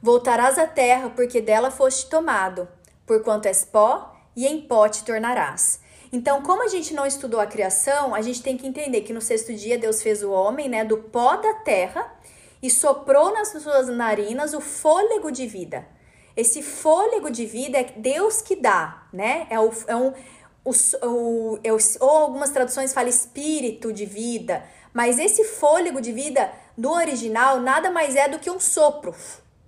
[0.00, 2.66] Voltarás à terra, porque dela foste tomado,
[3.06, 5.80] porquanto és pó, e em pó te tornarás.
[6.10, 9.20] Então, como a gente não estudou a criação, a gente tem que entender que no
[9.20, 12.10] sexto dia Deus fez o homem, né, do pó da terra
[12.62, 15.86] e soprou nas suas narinas o fôlego de vida.
[16.36, 19.46] Esse fôlego de vida é Deus que dá, né?
[19.50, 20.12] É, o, é um.
[20.64, 20.70] O,
[21.06, 24.64] o, é o, ou algumas traduções falam espírito de vida,
[24.94, 29.14] mas esse fôlego de vida do original nada mais é do que um sopro,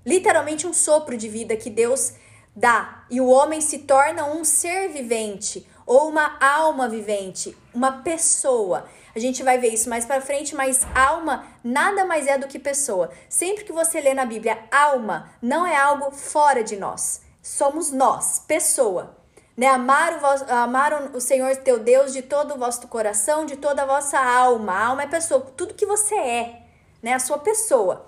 [0.06, 2.14] literalmente um sopro de vida que Deus
[2.54, 8.86] dá, e o homem se torna um ser vivente ou uma alma vivente, uma pessoa.
[9.14, 12.58] A gente vai ver isso mais para frente, mas alma nada mais é do que
[12.58, 13.10] pessoa.
[13.28, 17.22] Sempre que você lê na Bíblia alma, não é algo fora de nós.
[17.40, 19.16] Somos nós, pessoa.
[19.56, 19.68] Né?
[19.68, 23.86] Amar, o, amar o Senhor teu Deus de todo o vosso coração, de toda a
[23.86, 24.72] vossa alma.
[24.72, 26.62] A alma é pessoa, tudo que você é,
[27.02, 27.14] né?
[27.14, 28.04] A sua pessoa.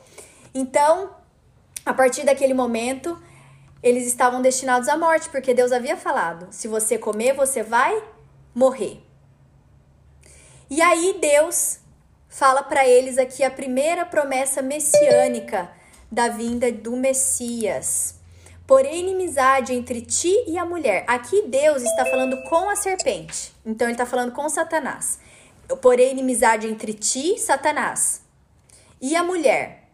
[0.52, 1.10] Então,
[1.86, 3.18] a partir daquele momento,
[3.82, 8.02] eles estavam destinados à morte, porque Deus havia falado: se você comer, você vai
[8.54, 9.00] morrer.
[10.70, 11.78] E aí Deus
[12.28, 15.70] fala para eles aqui a primeira promessa messiânica
[16.10, 18.16] da vinda do Messias.
[18.66, 21.04] Porém, inimizade entre ti e a mulher.
[21.06, 23.54] Aqui Deus está falando com a serpente.
[23.64, 25.18] Então ele está falando com Satanás.
[25.80, 28.22] Porém, inimizade entre ti, Satanás,
[29.00, 29.88] e a mulher.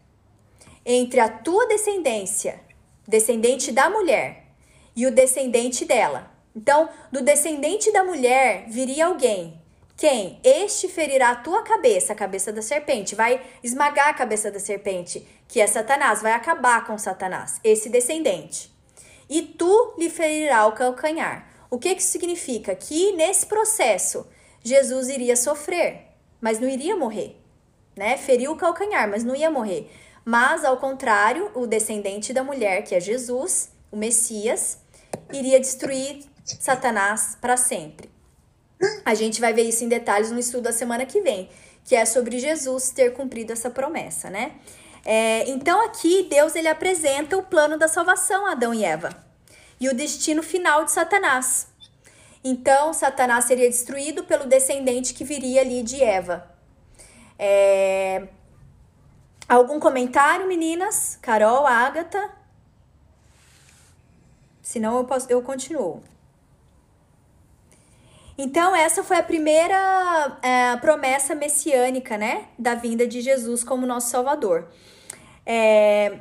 [0.85, 2.61] Entre a tua descendência,
[3.07, 4.45] descendente da mulher,
[4.97, 6.31] e o descendente dela.
[6.55, 9.65] Então, do descendente da mulher viria alguém
[9.97, 10.41] quem?
[10.43, 15.25] Este ferirá a tua cabeça, a cabeça da serpente, vai esmagar a cabeça da serpente,
[15.47, 18.73] que é Satanás, vai acabar com Satanás, esse descendente.
[19.31, 21.49] E tu lhe ferirá o calcanhar.
[21.71, 22.75] O que, que isso significa?
[22.75, 24.27] Que nesse processo
[24.63, 26.09] Jesus iria sofrer,
[26.41, 27.41] mas não iria morrer.
[27.97, 28.17] Né?
[28.17, 29.89] Feriu o calcanhar, mas não ia morrer.
[30.25, 34.79] Mas, ao contrário, o descendente da mulher, que é Jesus, o Messias,
[35.33, 38.11] iria destruir Satanás para sempre.
[39.05, 41.49] A gente vai ver isso em detalhes no estudo da semana que vem,
[41.85, 44.53] que é sobre Jesus ter cumprido essa promessa, né?
[45.05, 49.11] É, então aqui Deus ele apresenta o plano da salvação a Adão e Eva
[49.79, 51.67] e o destino final de Satanás.
[52.43, 56.49] Então Satanás seria destruído pelo descendente que viria ali de Eva.
[57.39, 58.29] É...
[59.49, 61.19] Algum comentário, meninas?
[61.21, 62.31] Carol, Ágata?
[64.63, 66.03] Senão eu, posso, eu continuo.
[68.37, 72.47] Então, essa foi a primeira é, promessa messiânica, né?
[72.59, 74.67] Da vinda de Jesus como nosso Salvador.
[75.47, 76.19] É...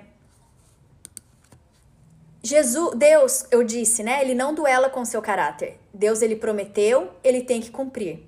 [2.43, 4.21] Jesus, Deus, eu disse, né?
[4.21, 5.79] Ele não duela com seu caráter.
[5.93, 8.19] Deus, ele prometeu, ele tem que cumprir,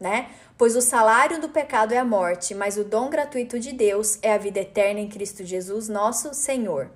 [0.00, 0.30] né?
[0.56, 4.32] Pois o salário do pecado é a morte, mas o dom gratuito de Deus é
[4.32, 6.90] a vida eterna em Cristo Jesus, nosso Senhor.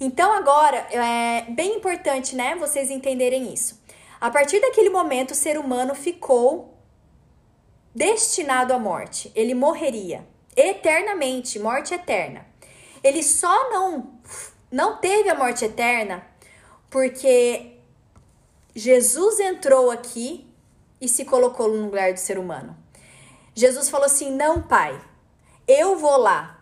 [0.00, 2.56] Então, agora, é bem importante, né?
[2.56, 3.80] Vocês entenderem isso.
[4.20, 6.74] A partir daquele momento, o ser humano ficou
[7.94, 9.30] destinado à morte.
[9.34, 12.44] Ele morreria eternamente, morte eterna.
[13.02, 14.14] Ele só não
[14.70, 16.26] não teve a morte eterna
[16.90, 17.76] porque
[18.74, 20.52] Jesus entrou aqui
[21.00, 22.83] e se colocou no lugar do ser humano.
[23.54, 25.00] Jesus falou assim: "Não, Pai,
[25.66, 26.58] eu vou lá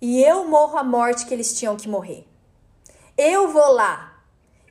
[0.00, 2.26] e eu morro a morte que eles tinham que morrer.
[3.16, 4.22] Eu vou lá,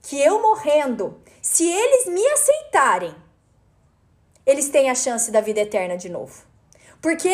[0.02, 3.16] que eu morrendo se eles me aceitarem,
[4.48, 6.44] eles têm a chance da vida eterna de novo.
[7.00, 7.30] Porque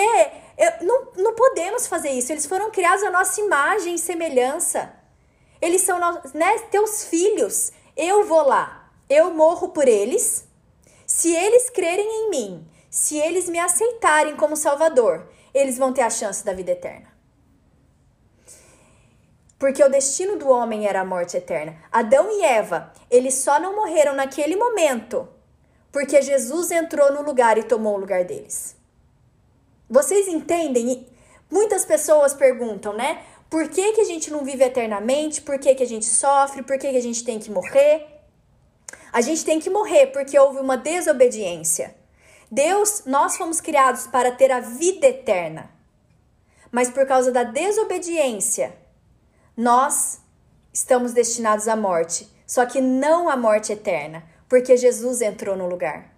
[0.58, 2.30] eu, não, não podemos fazer isso.
[2.30, 4.94] Eles foram criados à nossa imagem e semelhança.
[5.62, 5.98] Eles são
[6.34, 7.72] né, teus filhos.
[7.96, 10.46] Eu vou lá, eu morro por eles.
[11.08, 16.10] Se eles crerem em mim, se eles me aceitarem como Salvador, eles vão ter a
[16.10, 17.08] chance da vida eterna.
[19.58, 21.78] Porque o destino do homem era a morte eterna.
[21.90, 25.28] Adão e Eva, eles só não morreram naquele momento
[25.92, 28.76] porque Jesus entrou no lugar e tomou o lugar deles.
[29.90, 31.08] Vocês entendem?
[31.50, 33.24] Muitas pessoas perguntam, né?
[33.50, 35.42] Por que, que a gente não vive eternamente?
[35.42, 36.64] Por que, que a gente sofre?
[36.64, 38.06] Por que, que a gente tem que morrer?
[39.14, 42.01] A gente tem que morrer porque houve uma desobediência.
[42.52, 45.72] Deus, nós fomos criados para ter a vida eterna.
[46.70, 48.76] Mas por causa da desobediência,
[49.56, 50.20] nós
[50.74, 52.30] estamos destinados à morte.
[52.46, 56.12] Só que não à morte eterna, porque Jesus entrou no lugar.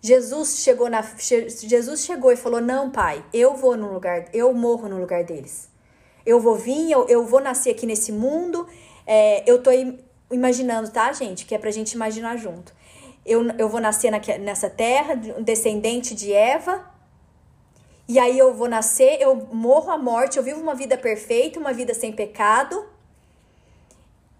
[0.00, 4.88] Jesus chegou na Jesus chegou e falou: "Não, Pai, eu vou no lugar, eu morro
[4.88, 5.68] no lugar deles.
[6.26, 8.66] Eu vou vir, eu, eu vou nascer aqui nesse mundo.
[9.06, 9.70] É, eu tô
[10.30, 11.46] imaginando, tá, gente?
[11.46, 12.72] Que é pra gente imaginar junto.
[13.28, 16.90] Eu, eu vou nascer na, nessa terra, descendente de Eva.
[18.08, 21.74] E aí eu vou nascer, eu morro a morte, eu vivo uma vida perfeita, uma
[21.74, 22.86] vida sem pecado.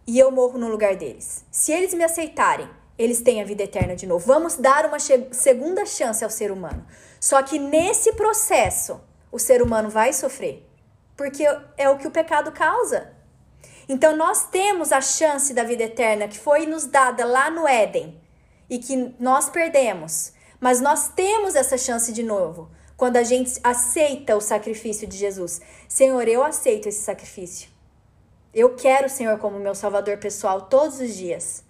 [0.07, 1.45] E eu morro no lugar deles.
[1.51, 2.67] Se eles me aceitarem,
[2.97, 4.25] eles têm a vida eterna de novo.
[4.27, 6.87] Vamos dar uma segunda chance ao ser humano.
[7.21, 8.99] Só que nesse processo,
[9.31, 10.67] o ser humano vai sofrer,
[11.15, 11.45] porque
[11.77, 13.13] é o que o pecado causa.
[13.87, 18.19] Então nós temos a chance da vida eterna que foi nos dada lá no Éden
[18.69, 20.33] e que nós perdemos.
[20.61, 25.61] Mas nós temos essa chance de novo quando a gente aceita o sacrifício de Jesus.
[25.89, 27.71] Senhor, eu aceito esse sacrifício.
[28.53, 31.65] Eu quero o Senhor como meu salvador pessoal todos os dias.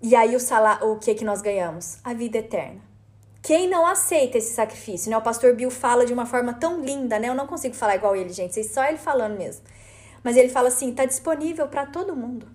[0.00, 0.38] E aí o
[0.86, 1.98] o que que nós ganhamos?
[2.02, 2.80] A vida eterna.
[3.42, 5.16] Quem não aceita esse sacrifício, né?
[5.16, 7.28] O pastor Bill fala de uma forma tão linda, né?
[7.28, 9.64] Eu não consigo falar igual ele, gente, só ele falando mesmo.
[10.24, 12.48] Mas ele fala assim: tá disponível para todo mundo.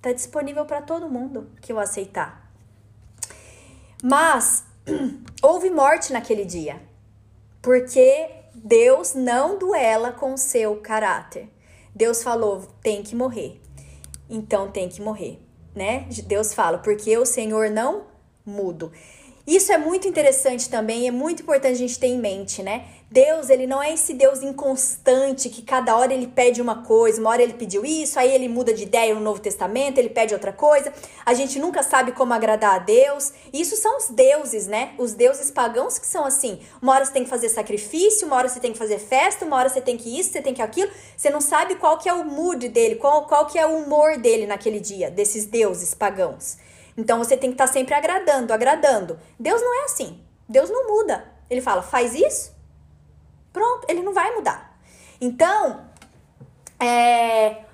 [0.00, 2.47] Tá disponível para todo mundo que o aceitar.
[4.02, 4.64] Mas
[5.42, 6.80] houve morte naquele dia.
[7.60, 11.48] Porque Deus não duela com seu caráter.
[11.94, 13.60] Deus falou: tem que morrer.
[14.30, 15.40] Então tem que morrer
[15.78, 16.06] né?
[16.26, 18.02] Deus fala, porque o Senhor não
[18.44, 18.92] mudo.
[19.46, 22.84] Isso é muito interessante também, é muito importante a gente ter em mente, né?
[23.10, 27.30] Deus, ele não é esse Deus inconstante que cada hora ele pede uma coisa, uma
[27.30, 30.52] hora ele pediu isso, aí ele muda de ideia no Novo Testamento, ele pede outra
[30.52, 30.92] coisa.
[31.24, 33.32] A gente nunca sabe como agradar a Deus.
[33.50, 34.92] Isso são os deuses, né?
[34.98, 36.60] Os deuses pagãos que são assim.
[36.82, 39.56] Uma hora você tem que fazer sacrifício, uma hora você tem que fazer festa, uma
[39.56, 40.90] hora você tem que isso, você tem que aquilo.
[41.16, 44.18] Você não sabe qual que é o mood dele, qual, qual que é o humor
[44.18, 46.58] dele naquele dia, desses deuses pagãos.
[46.94, 49.18] Então você tem que estar sempre agradando, agradando.
[49.40, 50.20] Deus não é assim.
[50.46, 51.24] Deus não muda.
[51.48, 52.52] Ele fala, faz isso,
[53.52, 54.78] pronto, ele não vai mudar.
[55.20, 55.84] Então,
[56.78, 57.64] é,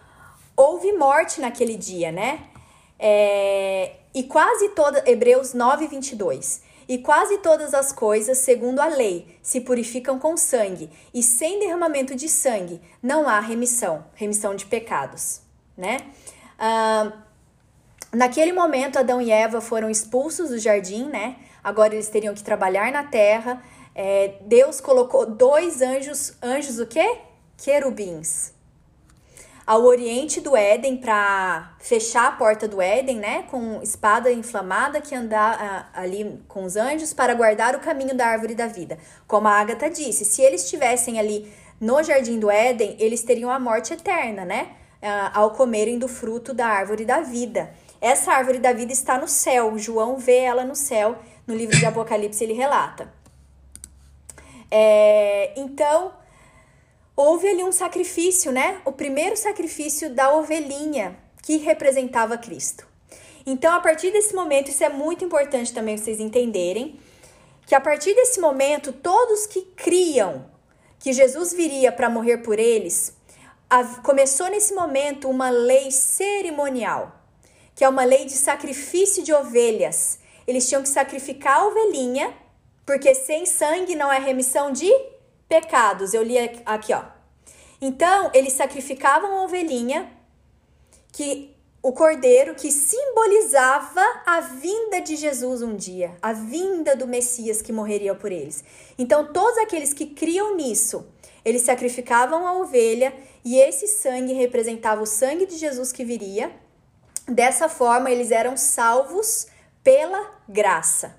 [0.57, 2.47] houve morte naquele dia, né?
[2.99, 6.62] É, e quase toda, Hebreus 9, 22.
[6.87, 12.14] E quase todas as coisas, segundo a lei, se purificam com sangue, e sem derramamento
[12.14, 15.41] de sangue não há remissão, remissão de pecados,
[15.77, 15.97] né?
[16.59, 17.25] Ah,
[18.14, 21.37] Naquele momento, Adão e Eva foram expulsos do jardim, né?
[21.64, 23.61] Agora eles teriam que trabalhar na terra.
[23.95, 27.18] É, Deus colocou dois anjos, anjos o quê?
[27.57, 28.53] Querubins.
[29.66, 33.45] Ao oriente do Éden, para fechar a porta do Éden, né?
[33.51, 38.55] Com espada inflamada que andar ali com os anjos para guardar o caminho da árvore
[38.55, 38.99] da vida.
[39.26, 43.59] Como a Agatha disse, se eles estivessem ali no jardim do Éden, eles teriam a
[43.59, 44.72] morte eterna, né?
[45.32, 47.72] Ao comerem do fruto da árvore da vida.
[48.03, 49.78] Essa árvore da vida está no céu.
[49.78, 51.16] João vê ela no céu.
[51.47, 53.11] No livro de Apocalipse ele relata.
[54.77, 56.12] É, então,
[57.14, 58.81] houve ali um sacrifício, né?
[58.85, 62.85] O primeiro sacrifício da ovelhinha que representava Cristo.
[63.47, 66.99] Então, a partir desse momento, isso é muito importante também vocês entenderem,
[67.66, 70.47] que a partir desse momento, todos que criam
[70.99, 73.14] que Jesus viria para morrer por eles,
[74.03, 77.25] começou nesse momento uma lei cerimonial
[77.75, 80.18] que é uma lei de sacrifício de ovelhas.
[80.47, 82.33] Eles tinham que sacrificar a ovelhinha,
[82.85, 84.91] porque sem sangue não é remissão de
[85.49, 86.14] pecados.
[86.14, 87.03] Eu li aqui, ó.
[87.80, 90.11] Então, eles sacrificavam a ovelhinha,
[91.12, 97.61] que o cordeiro que simbolizava a vinda de Jesus um dia, a vinda do Messias
[97.61, 98.64] que morreria por eles.
[98.99, 101.07] Então, todos aqueles que criam nisso,
[101.45, 103.14] eles sacrificavam a ovelha
[103.45, 106.51] e esse sangue representava o sangue de Jesus que viria
[107.26, 109.47] Dessa forma, eles eram salvos
[109.82, 111.16] pela graça.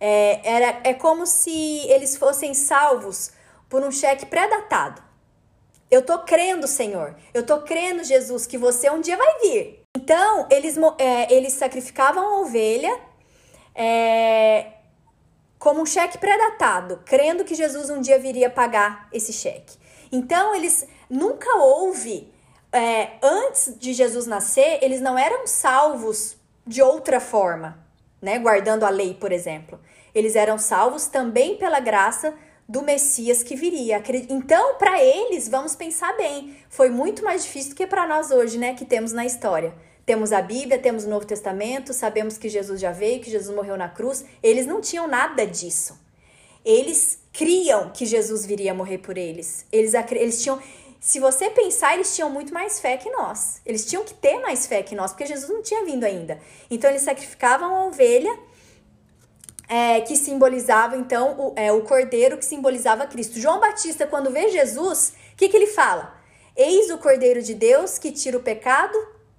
[0.00, 1.50] É, era, é como se
[1.88, 3.32] eles fossem salvos
[3.68, 5.02] por um cheque pré-datado.
[5.90, 7.16] Eu tô crendo, Senhor.
[7.32, 9.82] Eu tô crendo, Jesus, que você um dia vai vir.
[9.96, 13.00] Então, eles, é, eles sacrificavam a ovelha
[13.74, 14.72] é,
[15.58, 19.76] como um cheque pré-datado, crendo que Jesus um dia viria pagar esse cheque.
[20.12, 22.32] Então, eles nunca houve,
[22.70, 26.36] é, antes de Jesus nascer, eles não eram salvos
[26.66, 27.78] de outra forma,
[28.20, 28.38] né?
[28.38, 29.78] Guardando a lei, por exemplo.
[30.14, 32.34] Eles eram salvos também pela graça
[32.68, 34.02] do Messias que viria.
[34.28, 38.58] Então, para eles, vamos pensar bem, foi muito mais difícil do que para nós hoje,
[38.58, 39.72] né, que temos na história.
[40.04, 43.76] Temos a Bíblia, temos o Novo Testamento, sabemos que Jesus já veio, que Jesus morreu
[43.76, 44.24] na cruz.
[44.42, 45.98] Eles não tinham nada disso.
[46.64, 49.66] Eles criam que Jesus viria morrer por eles.
[49.70, 50.58] Eles, eles tinham.
[51.00, 53.60] Se você pensar, eles tinham muito mais fé que nós.
[53.64, 56.40] Eles tinham que ter mais fé que nós, porque Jesus não tinha vindo ainda.
[56.70, 58.36] Então, eles sacrificavam a ovelha
[59.68, 63.38] é, que simbolizava então o, é, o cordeiro que simbolizava Cristo.
[63.38, 66.18] João Batista, quando vê Jesus, o que, que ele fala?
[66.56, 68.96] Eis o cordeiro de Deus que tira o pecado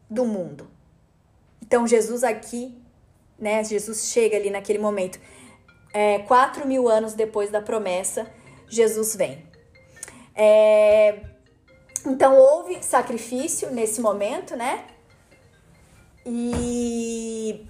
[0.10, 0.70] do mundo.
[1.62, 2.80] Então Jesus aqui,
[3.38, 3.64] né?
[3.64, 5.20] Jesus chega ali naquele momento,
[5.92, 8.32] é, quatro mil anos depois da promessa,
[8.68, 9.44] Jesus vem.
[10.36, 11.29] É,
[12.06, 14.86] então houve sacrifício nesse momento, né?
[16.26, 17.68] E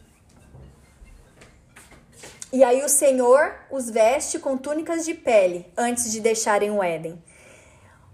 [2.51, 7.21] e aí o Senhor os veste com túnicas de pele antes de deixarem o Éden.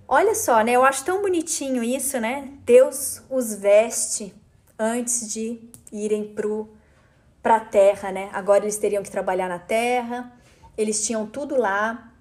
[0.08, 0.74] Olha só, né?
[0.74, 2.50] Eu acho tão bonitinho isso, né?
[2.66, 4.36] Deus os veste
[4.78, 5.60] antes de
[5.92, 6.70] irem pro
[7.42, 8.30] para a terra, né?
[8.34, 10.32] Agora eles teriam que trabalhar na terra.
[10.78, 12.12] Eles tinham tudo lá.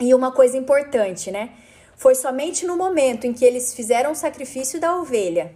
[0.00, 1.54] E uma coisa importante, né?
[1.96, 5.54] Foi somente no momento em que eles fizeram o sacrifício da ovelha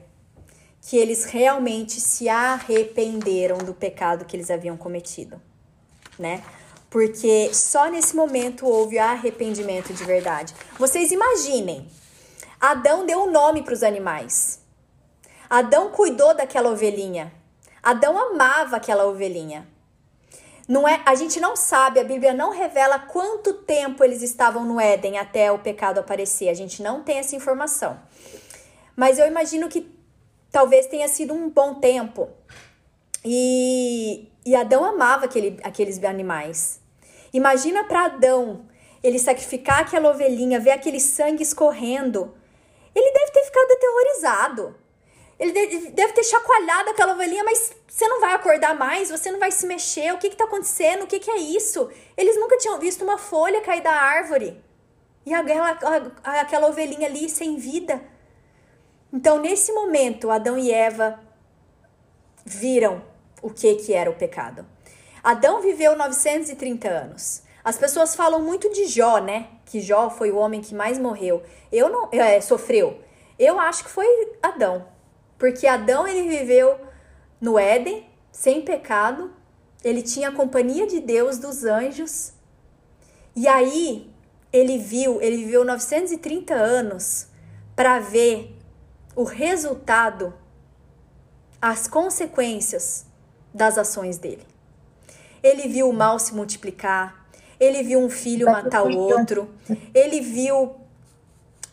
[0.81, 5.41] que eles realmente se arrependeram do pecado que eles haviam cometido
[6.19, 6.43] né?
[6.91, 10.55] Porque só nesse momento houve arrependimento de verdade.
[10.79, 11.89] Vocês imaginem,
[12.59, 14.61] Adão deu um nome para os animais.
[15.49, 17.33] Adão cuidou daquela ovelhinha.
[17.83, 19.67] Adão amava aquela ovelhinha.
[20.69, 24.79] Não é, a gente não sabe, a Bíblia não revela quanto tempo eles estavam no
[24.79, 26.51] Éden até o pecado aparecer.
[26.51, 27.99] A gente não tem essa informação.
[28.95, 29.91] Mas eu imagino que
[30.53, 32.29] talvez tenha sido um bom tempo.
[33.25, 36.81] E e Adão amava aquele, aqueles animais.
[37.35, 38.65] Imagina para Adão
[39.03, 42.35] ele sacrificar aquela ovelhinha, ver aquele sangue escorrendo.
[42.95, 44.75] Ele deve ter ficado aterrorizado.
[45.39, 45.53] Ele
[45.91, 49.67] deve ter chacoalhado aquela ovelhinha, mas você não vai acordar mais, você não vai se
[49.67, 50.13] mexer.
[50.13, 51.05] O que está acontecendo?
[51.05, 51.89] O que, que, é isso?
[52.17, 54.61] Eles nunca tinham visto uma folha cair da árvore.
[55.25, 55.71] E aquela,
[56.25, 58.03] aquela ovelhinha ali sem vida.
[59.13, 61.21] Então, nesse momento, Adão e Eva
[62.45, 63.03] viram
[63.41, 64.67] o que, que era o pecado.
[65.23, 67.43] Adão viveu 930 anos.
[67.65, 69.49] As pessoas falam muito de Jó, né?
[69.67, 71.43] Que Jó foi o homem que mais morreu.
[71.71, 73.01] Eu não, é, sofreu.
[73.39, 74.07] Eu acho que foi
[74.43, 74.87] Adão,
[75.39, 76.79] porque Adão ele viveu
[77.41, 79.33] no Éden sem pecado.
[79.85, 82.33] Ele tinha a companhia de Deus, dos anjos.
[83.35, 84.13] E aí
[84.53, 87.29] ele viu, ele viveu 930 anos
[87.77, 88.57] para ver
[89.15, 90.35] o resultado,
[91.61, 93.07] as consequências
[93.55, 94.47] das ações dele.
[95.43, 97.27] Ele viu o mal se multiplicar,
[97.61, 99.49] ele viu um filho matar o outro,
[99.95, 100.75] ele viu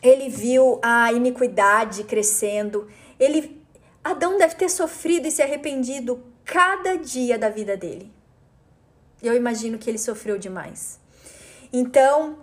[0.02, 2.88] ele viu a iniquidade crescendo.
[3.20, 3.62] Ele
[4.04, 8.12] Adão deve ter sofrido e se arrependido cada dia da vida dele.
[9.22, 11.00] Eu imagino que ele sofreu demais.
[11.74, 12.38] Então,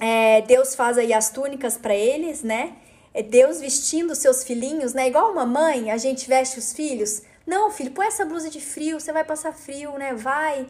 [0.00, 2.76] é, Deus faz aí as túnicas para eles, né?
[3.12, 5.06] É Deus vestindo seus filhinhos, né?
[5.06, 8.98] Igual uma mãe, a gente veste os filhos não, filho, põe essa blusa de frio,
[8.98, 10.14] você vai passar frio, né?
[10.14, 10.66] Vai.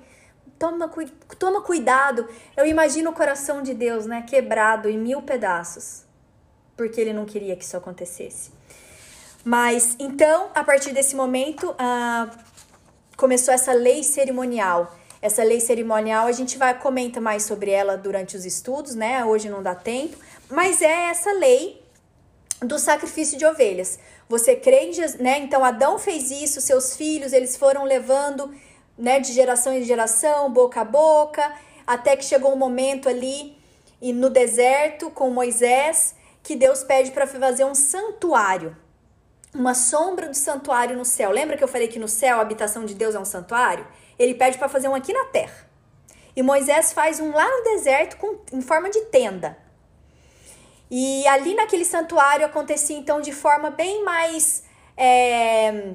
[0.59, 1.05] Toma, cu
[1.39, 2.29] toma cuidado.
[2.57, 4.23] Eu imagino o coração de Deus, né?
[4.23, 6.05] Quebrado em mil pedaços.
[6.77, 8.51] Porque ele não queria que isso acontecesse.
[9.45, 12.31] Mas, então, a partir desse momento, ah,
[13.17, 14.97] começou essa lei cerimonial.
[15.21, 19.25] Essa lei cerimonial, a gente vai comenta mais sobre ela durante os estudos, né?
[19.25, 20.17] Hoje não dá tempo.
[20.51, 21.83] Mas é essa lei
[22.61, 23.99] do sacrifício de ovelhas.
[24.29, 25.39] Você crê em Jesus, né?
[25.39, 28.55] Então Adão fez isso, seus filhos, eles foram levando,
[28.97, 31.53] né, de geração em geração, boca a boca,
[31.87, 33.57] até que chegou um momento ali
[34.01, 38.77] e no deserto com Moisés, que Deus pede para fazer um santuário.
[39.55, 41.31] Uma sombra do santuário no céu.
[41.31, 43.87] Lembra que eu falei que no céu a habitação de Deus é um santuário?
[44.19, 45.71] Ele pede para fazer um aqui na terra.
[46.35, 49.57] E Moisés faz um lá no deserto com, em forma de tenda.
[50.91, 54.65] E ali naquele santuário acontecia então de forma bem mais
[54.97, 55.95] é,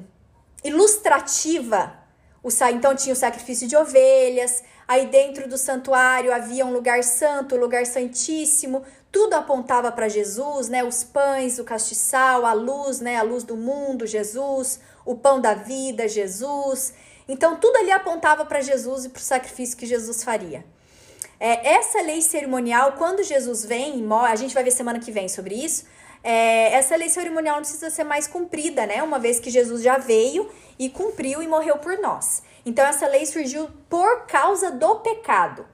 [0.64, 2.00] ilustrativa
[2.42, 7.54] O, então tinha o sacrifício de ovelhas, aí dentro do santuário havia um lugar santo,
[7.54, 8.82] um lugar santíssimo,
[9.12, 10.84] tudo apontava para Jesus, né?
[10.84, 13.16] Os pães, o castiçal, a luz, né?
[13.16, 16.94] A luz do mundo, Jesus, o pão da vida, Jesus.
[17.28, 20.64] Então tudo ali apontava para Jesus e para o sacrifício que Jesus faria.
[21.38, 25.54] É, essa lei cerimonial, quando Jesus vem, a gente vai ver semana que vem sobre
[25.54, 25.86] isso.
[26.22, 29.02] É, essa lei cerimonial não precisa ser mais cumprida, né?
[29.02, 30.48] Uma vez que Jesus já veio
[30.78, 32.42] e cumpriu e morreu por nós.
[32.64, 35.66] Então essa lei surgiu por causa do pecado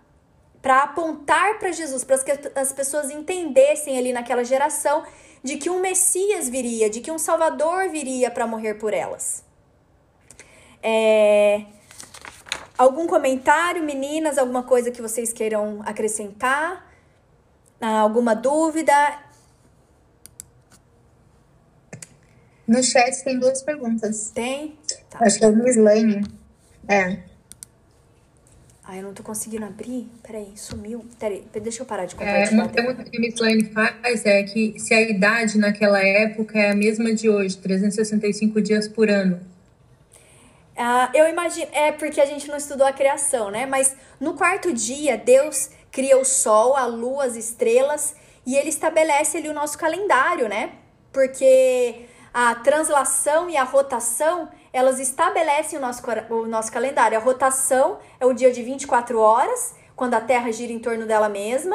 [0.67, 5.05] para apontar para Jesus, para que as pessoas entendessem ali naquela geração
[5.41, 9.45] de que um Messias viria, de que um Salvador viria para morrer por elas.
[10.83, 11.67] É...
[12.77, 14.39] Algum comentário, meninas?
[14.39, 16.93] Alguma coisa que vocês queiram acrescentar?
[17.81, 19.21] Ah, alguma dúvida?
[22.67, 24.33] No chat tem duas perguntas.
[24.35, 24.77] Tem?
[25.11, 25.21] Tá.
[25.21, 26.25] Acho que é a Miss Lane.
[26.89, 27.23] É.
[28.89, 30.09] Ah, eu não tô conseguindo abrir?
[30.23, 31.05] Peraí, sumiu.
[31.19, 32.47] Peraí, deixa eu parar de comprar.
[32.47, 36.57] É, uma pergunta que a Miss Lane faz é que se a idade naquela época
[36.57, 39.41] é a mesma de hoje, 365 dias por ano.
[40.77, 43.67] Ah, eu imagino, é porque a gente não estudou a criação, né?
[43.67, 48.15] Mas no quarto dia, Deus cria o sol, a lua, as estrelas
[48.47, 50.71] e ele estabelece ali o nosso calendário, né?
[51.13, 57.17] Porque a translação e a rotação elas estabelecem o nosso, o nosso calendário.
[57.17, 61.31] A rotação é o dia de 24 horas, quando a Terra gira em torno dela
[61.31, 61.75] mesma,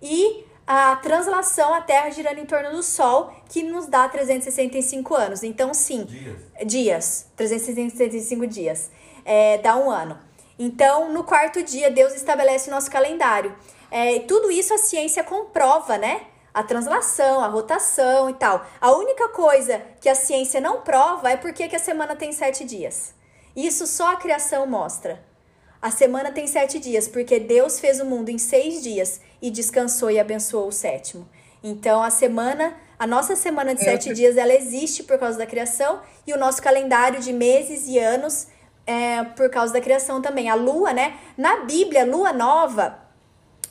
[0.00, 5.42] e a translação, a Terra girando em torno do Sol, que nos dá 365 anos.
[5.42, 8.90] Então, sim, dias, dias 365 dias,
[9.24, 10.16] é, dá um ano.
[10.56, 13.52] Então, no quarto dia, Deus estabelece o nosso calendário.
[13.90, 16.22] É, tudo isso a ciência comprova, né?
[16.58, 18.66] A translação, a rotação e tal.
[18.80, 22.64] A única coisa que a ciência não prova é porque que a semana tem sete
[22.64, 23.14] dias.
[23.54, 25.24] Isso só a criação mostra.
[25.80, 30.10] A semana tem sete dias, porque Deus fez o mundo em seis dias e descansou
[30.10, 31.28] e abençoou o sétimo.
[31.62, 35.46] Então, a semana, a nossa semana de é, sete dias, ela existe por causa da
[35.46, 38.48] criação e o nosso calendário de meses e anos
[38.84, 40.50] é por causa da criação também.
[40.50, 41.18] A lua, né?
[41.36, 43.06] Na Bíblia, lua nova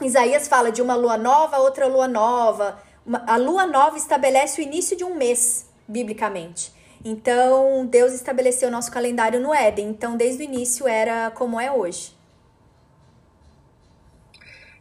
[0.01, 2.79] Isaías fala de uma lua nova, outra lua nova.
[3.25, 6.71] a lua nova estabelece o início de um mês, biblicamente.
[7.03, 9.89] Então, Deus estabeleceu o nosso calendário no Éden.
[9.89, 12.15] Então, desde o início era como é hoje.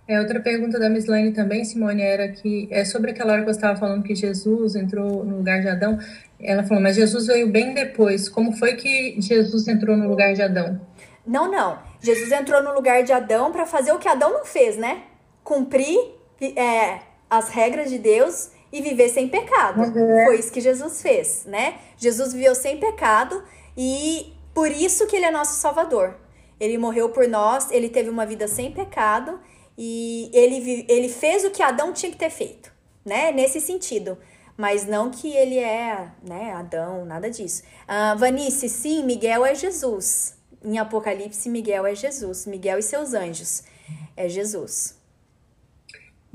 [0.09, 3.59] É, outra pergunta da Mislane também, Simone, era que é sobre aquela hora que você
[3.59, 5.99] estava falando que Jesus entrou no lugar de Adão.
[6.39, 8.29] Ela falou, mas Jesus veio bem depois.
[8.29, 10.81] Como foi que Jesus entrou no lugar de Adão?
[11.27, 11.79] Não, não.
[12.01, 15.03] Jesus entrou no lugar de Adão para fazer o que Adão não fez, né?
[15.47, 15.97] Cumprir
[16.41, 16.99] é,
[17.31, 19.81] as regras de Deus e viver sem pecado.
[19.81, 20.25] Uhum.
[20.25, 21.79] Foi isso que Jesus fez, né?
[21.97, 23.45] Jesus viveu sem pecado
[23.77, 26.17] e por isso que ele é nosso Salvador.
[26.59, 29.39] Ele morreu por nós, ele teve uma vida sem pecado
[29.79, 32.73] e ele, ele fez o que Adão tinha que ter feito,
[33.05, 33.31] né?
[33.31, 34.19] Nesse sentido.
[34.57, 37.63] Mas não que ele é, né, Adão, nada disso.
[37.85, 40.35] Uh, Vanice, sim, Miguel é Jesus.
[40.65, 42.47] Em Apocalipse, Miguel é Jesus.
[42.47, 43.63] Miguel e seus anjos.
[44.17, 44.96] É Jesus.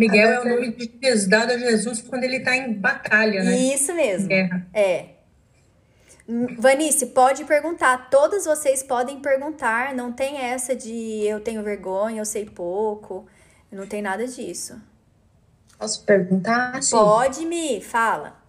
[0.01, 3.55] Miguel é o nome de Jesus, dado a Jesus quando ele está em batalha, né?
[3.55, 4.27] Isso mesmo.
[4.27, 4.67] Guerra.
[4.73, 5.05] É.
[6.57, 8.09] Vanice, pode perguntar.
[8.09, 9.93] Todos vocês podem perguntar.
[9.93, 13.27] Não tem essa de eu tenho vergonha, eu sei pouco.
[13.71, 14.81] Não tem nada disso.
[15.77, 16.81] Posso perguntar?
[16.81, 16.91] Sim.
[16.91, 18.41] Pode me, fala.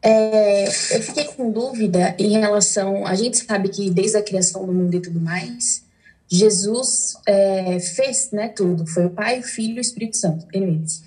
[0.00, 3.04] É, eu fiquei com dúvida em relação.
[3.04, 5.84] A gente sabe que desde a criação do mundo e tudo mais,
[6.28, 8.86] Jesus é, fez né, tudo.
[8.86, 10.46] Foi o Pai, o Filho e o Espírito Santo.
[10.52, 11.02] Eles.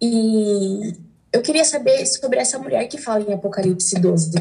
[0.00, 0.94] E
[1.32, 4.32] eu queria saber sobre essa mulher que fala em Apocalipse 12,